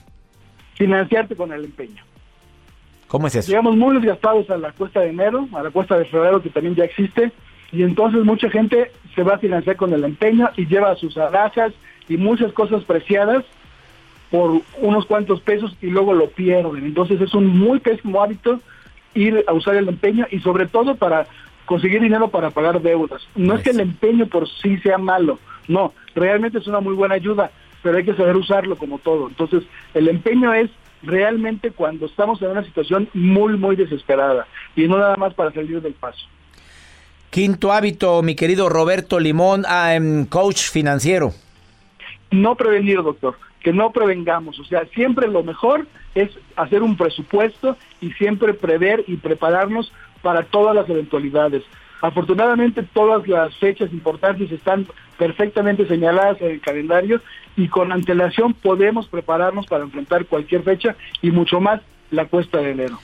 Financiarte 0.75 1.35
con 1.35 1.53
el 1.53 1.65
empeño. 1.65 2.05
¿Cómo 3.09 3.27
es 3.27 3.35
eso? 3.35 3.49
Llegamos 3.49 3.77
muy 3.77 3.97
desgastados 3.97 4.49
a 4.51 4.57
la 4.59 4.71
cuesta 4.73 5.01
de 5.01 5.09
enero, 5.09 5.49
a 5.55 5.63
la 5.63 5.71
cuesta 5.71 5.99
de 5.99 6.05
febrero 6.05 6.43
que 6.43 6.51
también 6.51 6.75
ya 6.75 6.85
existe, 6.85 7.33
y 7.73 7.83
entonces 7.83 8.23
mucha 8.25 8.49
gente 8.51 8.93
se 9.15 9.23
va 9.23 9.35
a 9.35 9.39
financiar 9.39 9.77
con 9.77 9.93
el 9.93 10.05
empeño 10.05 10.51
y 10.57 10.67
lleva 10.67 10.95
sus 10.97 11.17
alhajas 11.17 11.73
y 12.09 12.17
muchas 12.17 12.53
cosas 12.53 12.85
preciadas 12.85 13.45
por 14.31 14.61
unos 14.81 15.07
cuantos 15.07 15.41
pesos 15.41 15.75
y 15.81 15.87
luego 15.87 16.13
lo 16.15 16.29
pierden. 16.31 16.85
Entonces 16.85 17.21
es 17.21 17.35
un 17.35 17.47
muy 17.47 17.81
pésimo 17.81 18.23
hábito 18.23 18.61
ir 19.15 19.45
a 19.47 19.53
usar 19.53 19.77
el 19.77 19.89
empeño 19.89 20.27
y 20.31 20.41
sobre 20.41 20.67
todo 20.67 20.97
para 20.97 21.27
conseguir 21.65 22.01
dinero 22.01 22.29
para 22.29 22.51
pagar 22.51 22.81
deudas. 22.81 23.27
No 23.35 23.55
es 23.55 23.63
que 23.63 23.71
el 23.71 23.81
empeño 23.81 24.27
por 24.27 24.49
sí 24.49 24.79
sea 24.79 24.99
malo, 24.99 25.39
no, 25.67 25.93
realmente 26.15 26.59
es 26.59 26.67
una 26.67 26.81
muy 26.81 26.95
buena 26.95 27.15
ayuda, 27.15 27.51
pero 27.83 27.99
hay 27.99 28.05
que 28.05 28.15
saber 28.15 28.37
usarlo 28.37 28.77
como 28.77 28.99
todo. 28.99 29.29
Entonces 29.29 29.65
el 29.95 30.09
empeño 30.09 30.53
es 30.55 30.71
realmente 31.03 31.71
cuando 31.71 32.07
estamos 32.07 32.41
en 32.43 32.51
una 32.51 32.65
situación 32.65 33.09
muy, 33.15 33.57
muy 33.57 33.77
desesperada 33.77 34.47
y 34.77 34.89
no 34.89 34.99
nada 34.99 35.17
más 35.17 35.35
para 35.35 35.53
salir 35.53 35.81
del 35.81 35.95
paso. 35.95 36.27
Quinto 37.31 37.73
hábito, 37.73 38.23
mi 38.23 38.35
querido 38.35 38.71
Roberto 38.71 39.21
Limón, 39.21 39.65
ah, 39.69 39.95
em, 39.95 40.25
coach 40.25 40.71
financiero. 40.71 41.33
No 42.31 42.57
prevenir, 42.57 43.03
doctor 43.03 43.37
que 43.69 43.73
no 43.75 43.91
prevengamos. 43.91 44.59
O 44.59 44.65
sea, 44.65 44.87
siempre 44.95 45.29
lo 45.29 45.43
mejor 45.43 45.87
es 46.15 46.31
hacer 46.57 46.83
un 46.83 46.97
presupuesto 46.97 47.77
y 48.01 48.13
siempre 48.13 48.55
prever 48.55 49.05
y 49.07 49.17
prepararnos 49.17 49.93
para 50.23 50.45
todas 50.45 50.75
las 50.75 50.89
eventualidades. 50.89 51.65
Afortunadamente 52.01 52.83
todas 52.83 53.29
las 53.29 53.55
fechas 53.57 53.93
importantes 53.93 54.51
están 54.51 54.87
perfectamente 55.19 55.87
señaladas 55.87 56.41
en 56.41 56.53
el 56.53 56.61
calendario 56.63 57.21
y 57.59 57.69
con 57.69 57.93
antelación 57.93 58.55
podemos 58.55 59.07
prepararnos 59.07 59.67
para 59.67 59.85
enfrentar 59.85 60.25
cualquier 60.25 60.63
fecha 60.63 60.97
y 61.21 61.31
mucho 61.31 61.61
más 61.61 61.83
la 62.11 62.25
cuesta 62.25 62.61
de 62.61 62.71
enero. 62.71 62.99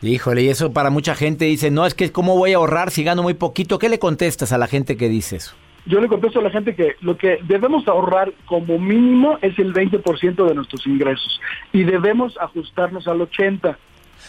Híjole, 0.00 0.44
y 0.44 0.48
eso 0.48 0.72
para 0.72 0.88
mucha 0.88 1.14
gente 1.14 1.44
dice, 1.44 1.70
no, 1.70 1.84
es 1.84 1.92
que 1.92 2.10
cómo 2.10 2.38
voy 2.38 2.54
a 2.54 2.56
ahorrar 2.56 2.90
si 2.90 3.04
gano 3.04 3.22
muy 3.22 3.34
poquito. 3.34 3.78
¿Qué 3.78 3.90
le 3.90 3.98
contestas 3.98 4.50
a 4.52 4.56
la 4.56 4.66
gente 4.66 4.96
que 4.96 5.10
dice 5.10 5.36
eso? 5.36 5.54
Yo 5.86 6.00
le 6.00 6.08
contesto 6.08 6.40
a 6.40 6.42
la 6.42 6.50
gente 6.50 6.74
que 6.74 6.96
lo 7.00 7.16
que 7.16 7.38
debemos 7.42 7.86
ahorrar 7.88 8.32
como 8.46 8.78
mínimo 8.78 9.38
es 9.42 9.58
el 9.58 9.72
20% 9.72 10.46
de 10.46 10.54
nuestros 10.54 10.86
ingresos 10.86 11.40
y 11.72 11.84
debemos 11.84 12.36
ajustarnos 12.38 13.06
al 13.08 13.20
80%. 13.20 13.76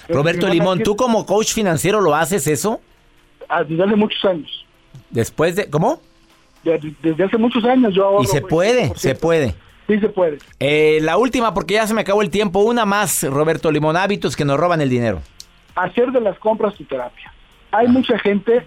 Roberto 0.09 0.47
Limón, 0.47 0.81
¿tú 0.83 0.95
como 0.95 1.25
coach 1.25 1.53
financiero 1.53 2.01
lo 2.01 2.15
haces 2.15 2.47
eso? 2.47 2.79
Ah, 3.49 3.63
desde 3.63 3.83
hace 3.83 3.95
muchos 3.95 4.23
años. 4.25 4.65
¿Después 5.09 5.55
de 5.55 5.69
cómo? 5.69 6.01
Desde 6.63 7.23
hace 7.23 7.37
muchos 7.37 7.63
años 7.65 7.93
yo 7.93 8.05
ahorro. 8.05 8.23
Y 8.23 8.27
se 8.27 8.41
puede, 8.41 8.95
se 8.95 9.15
puede. 9.15 9.55
Sí, 9.87 9.99
se 9.99 10.09
puede. 10.09 10.37
Eh, 10.59 10.99
la 11.01 11.17
última, 11.17 11.53
porque 11.53 11.73
ya 11.75 11.87
se 11.87 11.93
me 11.93 12.01
acabó 12.01 12.21
el 12.21 12.29
tiempo, 12.29 12.59
una 12.59 12.85
más, 12.85 13.23
Roberto 13.23 13.71
Limón, 13.71 13.97
hábitos 13.97 14.35
que 14.35 14.45
nos 14.45 14.57
roban 14.57 14.79
el 14.79 14.89
dinero. 14.89 15.21
Hacer 15.75 16.11
de 16.11 16.21
las 16.21 16.37
compras 16.39 16.75
tu 16.75 16.85
terapia. 16.85 17.33
Hay 17.71 17.87
ah. 17.87 17.89
mucha 17.89 18.17
gente 18.19 18.63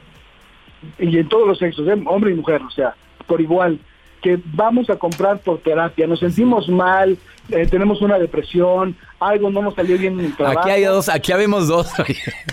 y 0.98 1.18
en 1.18 1.28
todos 1.28 1.46
los 1.46 1.58
sexos, 1.58 1.86
¿eh? 1.88 2.02
hombre 2.06 2.32
y 2.32 2.34
mujer, 2.34 2.62
o 2.62 2.70
sea, 2.70 2.94
por 3.26 3.40
igual, 3.40 3.78
que 4.24 4.40
vamos 4.42 4.88
a 4.88 4.96
comprar 4.96 5.38
por 5.40 5.58
terapia, 5.58 6.06
nos 6.06 6.20
sentimos 6.20 6.66
mal, 6.66 7.18
eh, 7.50 7.66
tenemos 7.66 8.00
una 8.00 8.18
depresión, 8.18 8.96
algo 9.20 9.50
no 9.50 9.60
nos 9.60 9.74
salió 9.74 9.98
bien 9.98 10.18
en 10.18 10.24
el 10.24 10.34
trabajo. 10.34 10.60
Aquí 10.60 10.70
hay 10.70 10.84
dos, 10.84 11.10
aquí 11.10 11.30
habemos 11.30 11.68
dos. 11.68 11.88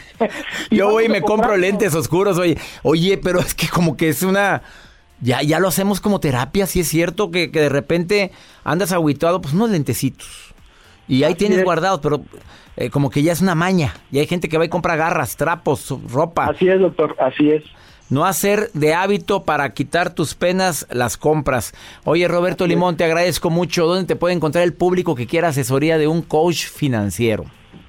Yo 0.70 0.92
voy 0.92 1.06
y 1.06 1.10
me 1.10 1.22
compro 1.22 1.56
lentes 1.56 1.96
oscuros, 1.96 2.38
oye, 2.38 2.58
oye, 2.84 3.18
pero 3.18 3.40
es 3.40 3.56
que 3.56 3.70
como 3.70 3.96
que 3.96 4.10
es 4.10 4.22
una... 4.22 4.62
Ya, 5.22 5.44
ya 5.44 5.60
lo 5.60 5.70
hacemos 5.70 6.02
como 6.02 6.20
terapia, 6.20 6.66
si 6.66 6.82
es 6.82 6.90
cierto 6.90 7.32
que, 7.32 7.48
de 7.48 7.70
repente 7.70 8.32
andas 8.66 8.92
aguitado, 8.92 9.40
pues 9.40 9.54
unos 9.54 9.70
lentecitos. 9.70 10.54
Y 11.08 11.24
ahí 11.24 11.36
tienes 11.36 11.64
guardados, 11.64 12.02
pero 12.02 12.22
eh, 12.76 12.90
como 12.90 13.10
que 13.10 13.24
ya 13.24 13.32
es 13.32 13.40
una 13.40 13.56
maña. 13.56 13.94
Y 14.12 14.20
hay 14.20 14.28
gente 14.28 14.50
que 14.50 14.58
va 14.58 14.66
y 14.66 14.70
compra 14.70 14.98
garras, 14.98 15.38
trapos, 15.38 15.94
ropa. 16.12 16.48
Así 16.48 16.68
es, 16.68 16.82
doctor, 16.82 17.16
así 17.20 17.52
es 17.52 17.64
no 18.12 18.26
hacer 18.26 18.70
de 18.74 18.94
hábito 18.94 19.44
para 19.44 19.74
quitar 19.74 20.14
tus 20.14 20.36
penas 20.36 20.86
las 20.92 21.18
compras. 21.18 21.74
Oye, 22.04 22.28
Roberto 22.28 22.68
Limón, 22.68 22.98
te 22.98 23.06
agradezco 23.06 23.50
mucho. 23.50 23.88
¿Dónde 23.88 24.06
te 24.06 24.16
puede 24.16 24.36
encontrar 24.36 24.64
el 24.64 24.74
público 24.74 25.16
que 25.16 25.26
quiera 25.26 25.48
asesoría 25.48 25.98
de 25.98 26.08
un 26.08 26.22
coach 26.22 26.68
financiero? 26.68 27.46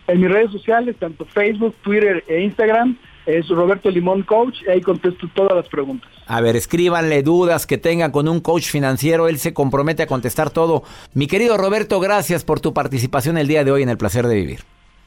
En 0.07 0.21
mis 0.21 0.31
redes 0.31 0.51
sociales, 0.53 0.97
tanto 0.99 1.25
Facebook, 1.27 1.75
Twitter 1.83 2.25
e 2.29 2.43
Instagram, 2.43 2.97
es 3.27 3.49
Roberto 3.49 3.91
Limón 3.91 4.23
Coach, 4.23 4.63
y 4.67 4.71
ahí 4.71 4.81
contesto 4.81 5.29
todas 5.35 5.55
las 5.55 5.69
preguntas. 5.69 6.11
A 6.27 6.41
ver, 6.41 6.57
escríbanle 6.57 7.23
dudas 7.23 7.67
que 7.67 7.79
tengan 7.79 8.11
con 8.11 8.29
un 8.29 8.41
coach 8.41 8.65
financiero, 8.65 9.29
él 9.29 9.39
se 9.39 9.53
compromete 9.53 10.03
a 10.03 10.07
contestar 10.07 10.51
todo. 10.51 10.83
Mi 11.15 11.27
querido 11.27 11.57
Roberto, 11.57 12.01
gracias 12.01 12.45
por 12.45 12.61
tu 12.61 12.73
participación 12.73 13.39
el 13.39 13.49
día 13.49 13.65
de 13.65 13.73
hoy 13.73 13.83
en 13.83 13.89
el 13.89 13.97
placer 13.97 14.27
de 14.27 14.35
vivir. 14.35 14.61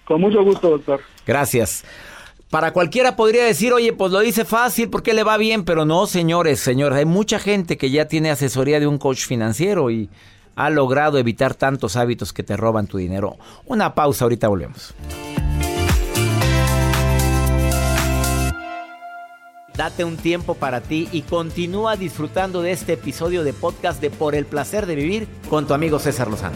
Con 0.06 0.22
mucho 0.22 0.44
gusto, 0.44 0.70
doctor. 0.70 1.02
Gracias. 1.26 1.84
Para 2.50 2.74
cualquiera 2.74 3.16
podría 3.16 3.44
decir, 3.44 3.74
oye, 3.74 3.92
pues 3.92 4.12
lo 4.12 4.20
dice 4.20 4.46
fácil 4.46 4.90
porque 4.90 5.14
le 5.14 5.24
va 5.24 5.38
bien, 5.38 5.66
pero 5.66 5.84
no, 5.84 6.06
señores, 6.06 6.60
señores, 6.60 7.00
hay 7.00 7.06
mucha 7.06 7.40
gente 7.40 7.78
que 7.78 7.90
ya 7.90 8.08
tiene 8.08 8.30
asesoría 8.30 8.80
de 8.80 8.88
un 8.88 8.98
coach 8.98 9.26
financiero 9.26 9.90
y 9.90 10.10
ha 10.56 10.70
logrado 10.70 11.18
evitar 11.18 11.56
tantos 11.56 11.96
hábitos 11.96 12.34
que 12.34 12.44
te 12.44 12.56
roban 12.56 12.88
tu 12.88 12.98
dinero. 12.98 13.38
Una 13.66 13.96
pausa, 13.96 14.26
ahorita 14.26 14.48
volvemos. 14.48 14.94
Date 19.76 20.06
un 20.06 20.16
tiempo 20.16 20.54
para 20.54 20.80
ti 20.80 21.10
y 21.12 21.24
continúa 21.24 21.98
disfrutando 21.98 22.62
de 22.62 22.72
este 22.72 22.94
episodio 22.94 23.44
de 23.44 23.52
podcast 23.52 24.00
de 24.00 24.10
Por 24.10 24.36
el 24.36 24.46
placer 24.46 24.86
de 24.86 24.96
vivir 24.96 25.28
con 25.50 25.68
tu 25.68 25.74
amigo 25.74 26.00
César 26.00 26.30
Lozano. 26.30 26.56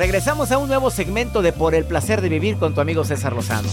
Regresamos 0.00 0.50
a 0.50 0.56
un 0.56 0.66
nuevo 0.66 0.90
segmento 0.90 1.42
de 1.42 1.52
Por 1.52 1.74
el 1.74 1.84
placer 1.84 2.22
de 2.22 2.30
vivir 2.30 2.56
con 2.56 2.74
tu 2.74 2.80
amigo 2.80 3.04
César 3.04 3.34
Lozano. 3.34 3.68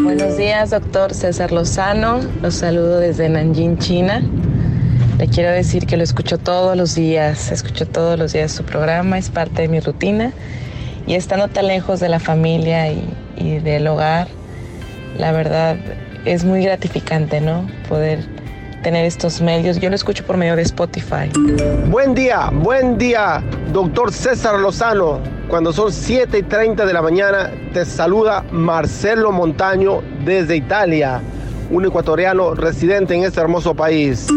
Buenos 0.00 0.36
días, 0.36 0.70
doctor 0.70 1.12
César 1.12 1.50
Lozano. 1.50 2.20
Los 2.40 2.54
saludo 2.54 3.00
desde 3.00 3.28
Nanjing, 3.28 3.78
China. 3.78 4.22
Le 5.18 5.26
quiero 5.26 5.50
decir 5.50 5.86
que 5.86 5.96
lo 5.96 6.04
escucho 6.04 6.38
todos 6.38 6.76
los 6.76 6.94
días, 6.94 7.50
escucho 7.50 7.88
todos 7.88 8.16
los 8.16 8.32
días 8.32 8.52
su 8.52 8.62
programa, 8.62 9.18
es 9.18 9.28
parte 9.28 9.62
de 9.62 9.68
mi 9.68 9.80
rutina. 9.80 10.32
Y 11.08 11.14
estando 11.14 11.48
tan 11.48 11.66
lejos 11.66 11.98
de 11.98 12.10
la 12.10 12.20
familia 12.20 12.92
y, 12.92 13.02
y 13.36 13.58
del 13.58 13.88
hogar, 13.88 14.28
la 15.18 15.32
verdad 15.32 15.78
es 16.24 16.44
muy 16.44 16.62
gratificante, 16.62 17.40
¿no? 17.40 17.68
Poder 17.88 18.37
tener 18.82 19.04
estos 19.04 19.40
medios. 19.40 19.78
Yo 19.78 19.88
lo 19.88 19.96
escucho 19.96 20.24
por 20.24 20.36
medio 20.36 20.56
de 20.56 20.62
Spotify. 20.62 21.30
Buen 21.90 22.14
día, 22.14 22.50
buen 22.52 22.98
día, 22.98 23.42
doctor 23.72 24.12
César 24.12 24.58
Lozano. 24.58 25.20
Cuando 25.48 25.72
son 25.72 25.92
7 25.92 26.38
y 26.38 26.42
30 26.42 26.84
de 26.84 26.92
la 26.92 27.02
mañana, 27.02 27.50
te 27.72 27.84
saluda 27.84 28.44
Marcelo 28.50 29.32
Montaño 29.32 30.02
desde 30.24 30.56
Italia, 30.56 31.22
un 31.70 31.86
ecuatoriano 31.86 32.54
residente 32.54 33.14
en 33.14 33.24
este 33.24 33.40
hermoso 33.40 33.74
país. 33.74 34.28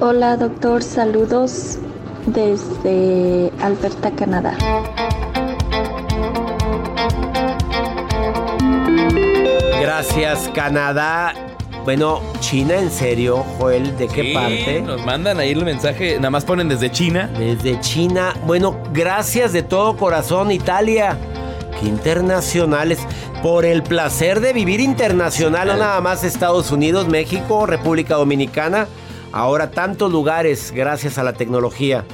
Hola 0.00 0.36
doctor, 0.36 0.82
saludos 0.82 1.78
desde 2.26 3.50
Alberta, 3.60 4.10
Canadá. 4.12 4.54
Gracias, 9.80 10.50
Canadá. 10.54 11.45
Bueno, 11.86 12.20
China, 12.40 12.80
en 12.80 12.90
serio, 12.90 13.44
Joel, 13.58 13.96
¿de 13.96 14.08
qué 14.08 14.22
Sí, 14.24 14.34
parte? 14.34 14.82
Nos 14.82 15.06
mandan 15.06 15.38
ahí 15.38 15.52
el 15.52 15.64
mensaje, 15.64 16.16
nada 16.16 16.30
más 16.30 16.44
ponen 16.44 16.68
desde 16.68 16.90
China. 16.90 17.30
Desde 17.38 17.78
China. 17.78 18.34
Bueno, 18.44 18.76
gracias 18.92 19.52
de 19.52 19.62
todo 19.62 19.96
corazón, 19.96 20.50
Italia. 20.50 21.16
Qué 21.78 21.86
internacionales. 21.86 22.98
Por 23.40 23.64
el 23.64 23.84
placer 23.84 24.40
de 24.40 24.52
vivir 24.52 24.80
internacional, 24.80 25.68
no 25.68 25.76
nada 25.76 26.00
más 26.00 26.24
Estados 26.24 26.72
Unidos, 26.72 27.06
México, 27.06 27.66
República 27.66 28.16
Dominicana. 28.16 28.88
Ahora 29.30 29.70
tantos 29.70 30.10
lugares 30.10 30.72
gracias 30.72 31.18
a 31.18 31.22
la 31.22 31.34
tecnología. 31.34 32.04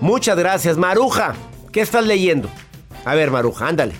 Muchas 0.00 0.38
gracias, 0.38 0.76
Maruja. 0.76 1.34
¿Qué 1.72 1.80
estás 1.80 2.06
leyendo? 2.06 2.48
A 3.04 3.16
ver, 3.16 3.32
Maruja, 3.32 3.66
ándale. 3.66 3.94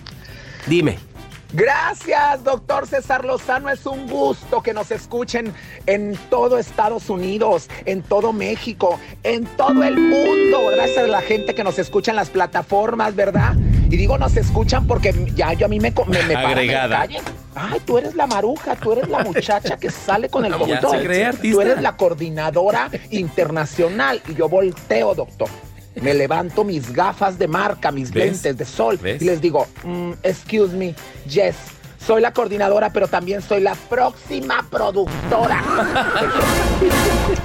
Dime. 0.69 1.10
Gracias, 1.53 2.45
doctor 2.45 2.87
César 2.87 3.25
Lozano. 3.25 3.71
Es 3.71 3.85
un 3.87 4.07
gusto 4.07 4.63
que 4.63 4.73
nos 4.73 4.91
escuchen 4.91 5.53
en 5.87 6.17
todo 6.31 6.59
Estados 6.59 7.11
Unidos, 7.11 7.69
en 7.87 8.03
todo 8.03 8.33
México, 8.33 9.01
en 9.25 9.45
todo 9.57 9.83
el 9.83 9.99
mundo. 9.99 10.71
Gracias 10.73 10.99
a 10.99 11.07
la 11.09 11.23
gente 11.23 11.55
que 11.55 11.65
nos 11.65 11.79
escucha 11.79 12.13
en 12.13 12.17
las 12.17 12.31
plataformas, 12.31 13.17
¿verdad? 13.17 13.55
Y 13.91 13.97
digo 13.97 14.17
nos 14.19 14.37
escuchan 14.37 14.87
porque 14.87 15.13
ya 15.35 15.53
yo 15.55 15.67
a 15.67 15.69
mí 15.69 15.81
me, 15.81 15.91
me, 15.91 16.23
me 16.23 16.35
para, 16.35 16.49
me 16.49 16.53
Agregada. 16.53 16.99
callen. 16.99 17.23
Ay, 17.57 17.81
tú 17.85 17.99
eres 17.99 18.15
la 18.15 18.29
maruja, 18.29 18.77
tú 18.77 18.93
eres 18.93 19.09
la 19.09 19.25
muchacha 19.25 19.77
que 19.77 19.91
sale 19.91 20.29
con 20.29 20.45
el 20.45 20.55
cree 20.55 21.33
Tú 21.33 21.61
eres 21.61 21.83
la 21.83 21.97
coordinadora 21.97 22.91
internacional. 23.11 24.23
Y 24.29 24.35
yo 24.35 24.49
volteo, 24.49 25.17
doctor. 25.17 25.49
Me 26.01 26.15
levanto 26.15 26.65
mis 26.65 26.93
gafas 26.93 27.39
de 27.39 27.47
marca, 27.49 27.91
mis 27.93 28.11
¿Ves? 28.11 28.25
lentes 28.45 28.57
de 28.57 28.65
sol 28.65 28.99
¿Ves? 29.03 29.21
y 29.21 29.25
les 29.27 29.41
digo, 29.41 29.67
"Mm, 29.85 30.13
excuse 30.23 30.75
me, 30.75 30.95
yes, 31.27 31.57
soy 32.05 32.23
la 32.23 32.33
coordinadora, 32.33 32.91
pero 32.91 33.07
también 33.09 33.43
soy 33.43 33.61
la 33.61 33.75
próxima 33.75 34.67
productora. 34.71 35.63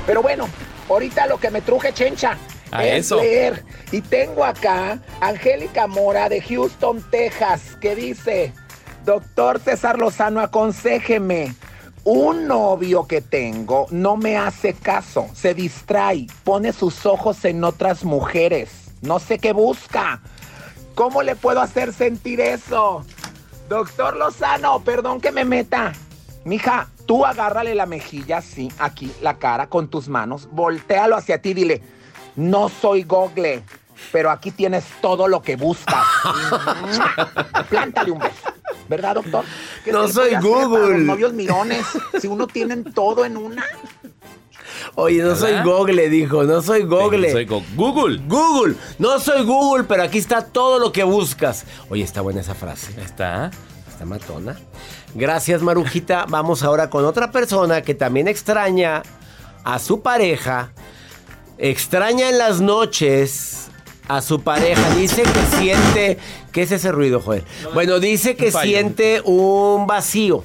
pero 0.05 0.21
bueno, 0.21 0.47
ahorita 0.89 1.27
lo 1.27 1.37
que 1.37 1.49
me 1.51 1.61
truje, 1.61 1.91
chencha, 1.93 2.37
A 2.71 2.85
es 2.85 3.05
eso. 3.05 3.17
leer. 3.17 3.63
Y 3.91 4.01
tengo 4.01 4.43
acá 4.45 4.99
Angélica 5.21 5.87
Mora 5.87 6.29
de 6.29 6.41
Houston, 6.41 7.03
Texas, 7.11 7.75
que 7.81 7.95
dice, 7.95 8.53
doctor 9.03 9.59
César 9.59 9.99
Lozano, 9.99 10.39
aconséjeme. 10.39 11.53
Un 12.07 12.47
novio 12.47 13.07
que 13.07 13.19
tengo 13.19 13.87
no 13.89 14.15
me 14.15 14.37
hace 14.37 14.73
caso, 14.75 15.27
se 15.33 15.55
distrae, 15.55 16.27
pone 16.43 16.71
sus 16.71 17.03
ojos 17.07 17.43
en 17.45 17.63
otras 17.63 18.03
mujeres, 18.03 18.93
no 19.01 19.17
sé 19.17 19.39
qué 19.39 19.53
busca. 19.53 20.21
¿Cómo 20.93 21.23
le 21.23 21.35
puedo 21.35 21.61
hacer 21.61 21.93
sentir 21.93 22.41
eso? 22.41 23.03
Doctor 23.69 24.17
Lozano, 24.17 24.81
perdón 24.81 25.19
que 25.19 25.31
me 25.31 25.45
meta. 25.45 25.93
Mija, 26.43 26.89
tú 27.07 27.25
agárrale 27.25 27.73
la 27.73 27.87
mejilla 27.87 28.37
así, 28.37 28.71
aquí, 28.77 29.11
la 29.23 29.39
cara 29.39 29.65
con 29.65 29.87
tus 29.87 30.07
manos, 30.07 30.47
voltealo 30.51 31.15
hacia 31.15 31.41
ti 31.41 31.55
dile, 31.55 31.81
no 32.35 32.69
soy 32.69 33.01
Google, 33.01 33.63
pero 34.11 34.29
aquí 34.31 34.51
tienes 34.51 34.83
todo 35.01 35.27
lo 35.27 35.41
que 35.41 35.55
buscas. 35.55 36.05
Plántale 37.69 38.11
un 38.11 38.19
beso. 38.19 38.33
¿Verdad, 38.87 39.15
doctor? 39.15 39.43
¿Qué 39.83 39.91
No 39.91 40.07
soy 40.07 40.35
Google. 40.35 40.89
Los 40.99 40.99
novios 41.01 41.33
mirones, 41.33 41.85
si 42.19 42.27
uno 42.27 42.45
tienen 42.47 42.83
todo 42.93 43.25
en 43.25 43.35
una. 43.37 43.63
Oye, 44.95 45.23
no 45.23 45.35
soy. 45.35 45.53
Google, 45.63 46.09
dijo, 46.09 46.43
no 46.43 46.61
soy 46.61 46.83
Google. 46.83 47.31
Soy 47.31 47.45
go- 47.45 47.63
Google. 47.75 48.21
Google, 48.27 48.75
no 48.99 49.19
soy 49.19 49.43
Google, 49.43 49.85
pero 49.85 50.03
aquí 50.03 50.19
está 50.19 50.45
todo 50.45 50.77
lo 50.79 50.91
que 50.91 51.03
buscas. 51.03 51.65
Oye, 51.89 52.03
está 52.03 52.21
buena 52.21 52.41
esa 52.41 52.53
frase. 52.53 52.93
Está. 53.01 53.49
Está 53.89 54.05
matona. 54.05 54.55
Gracias, 55.15 55.61
Marujita. 55.61 56.25
Vamos 56.29 56.61
ahora 56.61 56.89
con 56.89 57.05
otra 57.05 57.31
persona 57.31 57.81
que 57.81 57.95
también 57.95 58.27
extraña 58.27 59.01
a 59.63 59.79
su 59.79 60.01
pareja. 60.01 60.71
Extraña 61.57 62.29
en 62.29 62.37
las 62.37 62.59
noches 62.61 63.69
a 64.07 64.21
su 64.21 64.41
pareja. 64.41 64.93
Dice 64.95 65.23
que 65.23 65.57
siente. 65.57 66.17
¿Qué 66.51 66.63
es 66.63 66.71
ese 66.71 66.91
ruido, 66.91 67.19
Joel? 67.21 67.43
Bueno, 67.73 67.99
dice 67.99 68.35
que 68.35 68.47
Un 68.47 68.51
siente 68.61 69.21
un 69.25 69.87
vacío. 69.87 70.43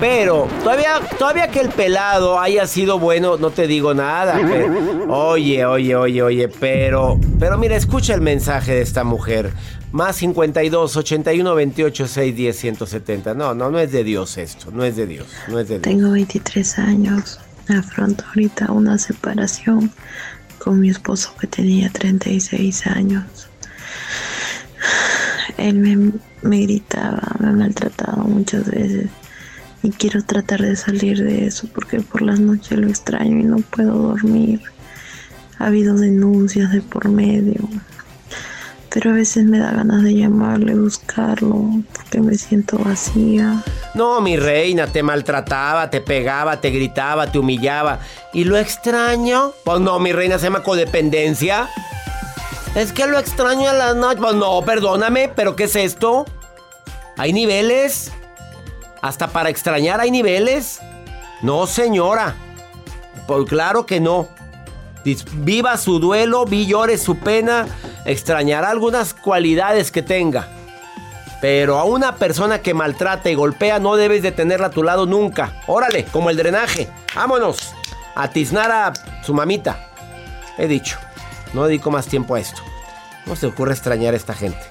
Pero 0.00 0.48
todavía, 0.64 1.00
todavía 1.18 1.48
que 1.48 1.60
el 1.60 1.68
pelado 1.68 2.40
haya 2.40 2.66
sido 2.66 2.98
bueno, 2.98 3.36
no 3.36 3.50
te 3.50 3.66
digo 3.66 3.92
nada. 3.92 4.40
pero- 4.42 5.12
oye, 5.12 5.64
oye, 5.66 5.94
oye, 5.94 6.22
oye, 6.22 6.48
pero, 6.48 7.20
pero 7.38 7.58
mira, 7.58 7.76
escucha 7.76 8.14
el 8.14 8.22
mensaje 8.22 8.72
de 8.76 8.80
esta 8.82 9.04
mujer. 9.04 9.52
Más 9.92 10.16
52 10.16 10.96
81 10.96 11.54
28 11.54 12.08
6 12.08 12.34
10 12.34 12.56
170. 12.56 13.34
No, 13.34 13.54
no, 13.54 13.70
no 13.70 13.78
es 13.78 13.92
de 13.92 14.02
Dios 14.02 14.38
esto, 14.38 14.70
no 14.72 14.82
es 14.84 14.96
de 14.96 15.06
Dios, 15.06 15.26
no 15.48 15.58
es 15.58 15.68
de 15.68 15.74
Dios. 15.74 15.82
Tengo 15.82 16.10
23 16.12 16.78
años. 16.78 17.38
Afronto 17.68 18.24
ahorita 18.28 18.72
una 18.72 18.96
separación 18.98 19.92
con 20.62 20.80
mi 20.80 20.90
esposo 20.90 21.34
que 21.40 21.46
tenía 21.46 21.90
36 21.90 22.86
años. 22.86 23.24
Él 25.58 25.74
me, 25.74 26.12
me 26.42 26.60
gritaba, 26.62 27.36
me 27.40 27.48
ha 27.48 27.52
maltratado 27.52 28.22
muchas 28.24 28.70
veces 28.70 29.10
y 29.82 29.90
quiero 29.90 30.22
tratar 30.22 30.62
de 30.62 30.76
salir 30.76 31.22
de 31.22 31.46
eso 31.46 31.68
porque 31.74 32.00
por 32.00 32.22
las 32.22 32.38
noches 32.38 32.78
lo 32.78 32.88
extraño 32.88 33.40
y 33.40 33.44
no 33.44 33.56
puedo 33.58 33.94
dormir. 33.94 34.60
Ha 35.58 35.66
habido 35.66 35.96
denuncias 35.96 36.72
de 36.72 36.80
por 36.80 37.08
medio, 37.08 37.68
pero 38.92 39.10
a 39.10 39.14
veces 39.14 39.44
me 39.44 39.58
da 39.58 39.72
ganas 39.72 40.02
de 40.02 40.14
llamarle, 40.14 40.74
buscarlo, 40.74 41.64
porque 41.94 42.20
me 42.20 42.34
siento 42.34 42.78
vacía. 42.78 43.62
No, 43.94 44.20
mi 44.20 44.36
reina, 44.36 44.86
te 44.86 45.02
maltrataba, 45.02 45.88
te 45.88 46.02
pegaba, 46.02 46.60
te 46.60 46.70
gritaba, 46.70 47.32
te 47.32 47.38
humillaba. 47.38 48.00
¿Y 48.34 48.44
lo 48.44 48.58
extraño? 48.58 49.52
Pues 49.64 49.80
no, 49.80 49.98
mi 49.98 50.12
reina 50.12 50.38
se 50.38 50.44
llama 50.44 50.62
codependencia. 50.62 51.70
Es 52.74 52.92
que 52.92 53.06
lo 53.06 53.18
extraño 53.18 53.70
a 53.70 53.72
las 53.72 53.96
noches. 53.96 54.20
Pues 54.20 54.34
no, 54.34 54.60
perdóname, 54.62 55.30
pero 55.34 55.56
¿qué 55.56 55.64
es 55.64 55.76
esto? 55.76 56.26
¿Hay 57.16 57.32
niveles? 57.32 58.12
¿Hasta 59.00 59.28
para 59.28 59.48
extrañar 59.48 60.00
hay 60.00 60.10
niveles? 60.10 60.80
No, 61.40 61.66
señora. 61.66 62.34
Pues 63.26 63.48
claro 63.48 63.86
que 63.86 64.00
no. 64.00 64.28
Viva 65.34 65.78
su 65.78 65.98
duelo, 65.98 66.44
vi 66.44 66.66
llore 66.66 66.96
su 66.96 67.16
pena, 67.16 67.66
extrañará 68.04 68.70
algunas 68.70 69.14
cualidades 69.14 69.90
que 69.90 70.02
tenga. 70.02 70.48
Pero 71.40 71.78
a 71.78 71.84
una 71.84 72.16
persona 72.16 72.60
que 72.60 72.72
maltrata 72.72 73.28
y 73.28 73.34
golpea 73.34 73.80
no 73.80 73.96
debes 73.96 74.22
de 74.22 74.30
tenerla 74.30 74.68
a 74.68 74.70
tu 74.70 74.84
lado 74.84 75.06
nunca. 75.06 75.60
Órale, 75.66 76.04
como 76.04 76.30
el 76.30 76.36
drenaje. 76.36 76.88
Vámonos. 77.14 77.74
A 78.14 78.28
tiznar 78.28 78.70
a 78.70 78.92
su 79.24 79.34
mamita. 79.34 79.90
He 80.56 80.68
dicho. 80.68 80.98
No 81.52 81.66
dedico 81.66 81.90
más 81.90 82.06
tiempo 82.06 82.36
a 82.36 82.40
esto. 82.40 82.62
No 83.26 83.34
se 83.34 83.46
ocurre 83.46 83.72
extrañar 83.72 84.14
a 84.14 84.16
esta 84.16 84.34
gente. 84.34 84.62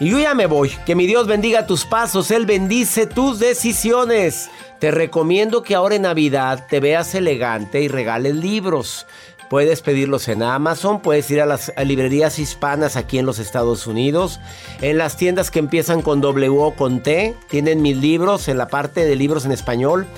Y 0.00 0.10
yo 0.10 0.18
ya 0.18 0.34
me 0.34 0.46
voy. 0.46 0.70
Que 0.84 0.96
mi 0.96 1.06
Dios 1.06 1.28
bendiga 1.28 1.66
tus 1.66 1.84
pasos. 1.84 2.32
Él 2.32 2.46
bendice 2.46 3.06
tus 3.06 3.38
decisiones. 3.38 4.50
Te 4.80 4.90
recomiendo 4.90 5.62
que 5.62 5.74
ahora 5.74 5.94
en 5.94 6.02
Navidad 6.02 6.66
te 6.68 6.80
veas 6.80 7.14
elegante 7.14 7.80
y 7.80 7.88
regales 7.88 8.34
libros. 8.34 9.06
Puedes 9.48 9.80
pedirlos 9.80 10.26
en 10.26 10.42
Amazon, 10.42 11.00
puedes 11.00 11.30
ir 11.30 11.40
a 11.40 11.46
las 11.46 11.72
librerías 11.84 12.40
hispanas 12.40 12.96
aquí 12.96 13.18
en 13.18 13.26
los 13.26 13.38
Estados 13.38 13.86
Unidos, 13.86 14.40
en 14.80 14.98
las 14.98 15.16
tiendas 15.16 15.52
que 15.52 15.60
empiezan 15.60 16.02
con 16.02 16.20
W 16.20 16.48
o 16.48 16.72
con 16.72 17.00
T, 17.00 17.36
tienen 17.48 17.80
mis 17.80 17.96
libros 17.96 18.48
en 18.48 18.58
la 18.58 18.66
parte 18.66 19.04
de 19.04 19.14
libros 19.14 19.44
en 19.44 19.52
español. 19.52 20.08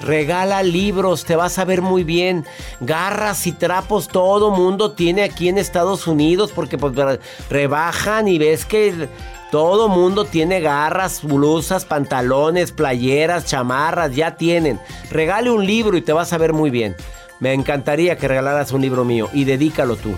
Regala 0.00 0.62
libros, 0.62 1.24
te 1.24 1.34
vas 1.34 1.58
a 1.58 1.64
ver 1.64 1.82
muy 1.82 2.04
bien. 2.04 2.44
Garras 2.80 3.46
y 3.46 3.52
trapos 3.52 4.06
todo 4.06 4.50
mundo 4.50 4.92
tiene 4.92 5.24
aquí 5.24 5.48
en 5.48 5.58
Estados 5.58 6.06
Unidos 6.06 6.52
porque 6.54 6.78
pues, 6.78 6.94
re- 6.94 7.20
rebajan 7.50 8.28
y 8.28 8.38
ves 8.38 8.64
que 8.64 9.08
Todo 9.50 9.88
mundo 9.88 10.24
tiene 10.24 10.60
garras, 10.60 11.22
blusas, 11.22 11.84
pantalones, 11.84 12.72
playeras, 12.72 13.46
chamarras, 13.46 14.14
ya 14.14 14.36
tienen. 14.36 14.80
Regale 15.10 15.50
un 15.50 15.64
libro 15.64 15.96
y 15.96 16.02
te 16.02 16.12
vas 16.12 16.32
a 16.32 16.38
ver 16.38 16.52
muy 16.52 16.68
bien. 16.68 16.94
Me 17.40 17.52
encantaría 17.52 18.16
que 18.16 18.28
regalaras 18.28 18.72
un 18.72 18.80
libro 18.80 19.04
mío 19.04 19.28
y 19.32 19.44
dedícalo 19.44 19.96
tú. 19.96 20.14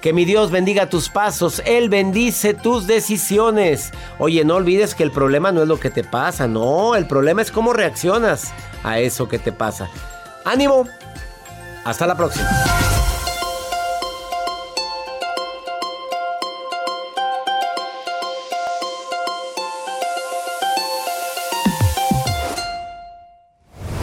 Que 0.00 0.12
mi 0.12 0.24
Dios 0.24 0.50
bendiga 0.50 0.88
tus 0.88 1.10
pasos, 1.10 1.62
Él 1.66 1.90
bendice 1.90 2.54
tus 2.54 2.86
decisiones. 2.86 3.92
Oye, 4.18 4.44
no 4.44 4.56
olvides 4.56 4.94
que 4.94 5.02
el 5.02 5.10
problema 5.10 5.52
no 5.52 5.62
es 5.62 5.68
lo 5.68 5.78
que 5.78 5.90
te 5.90 6.04
pasa, 6.04 6.48
no, 6.48 6.94
el 6.96 7.06
problema 7.06 7.42
es 7.42 7.50
cómo 7.50 7.72
reaccionas 7.74 8.52
a 8.82 8.98
eso 8.98 9.28
que 9.28 9.38
te 9.38 9.52
pasa. 9.52 9.90
Ánimo, 10.44 10.86
hasta 11.84 12.06
la 12.06 12.16
próxima. 12.16 12.48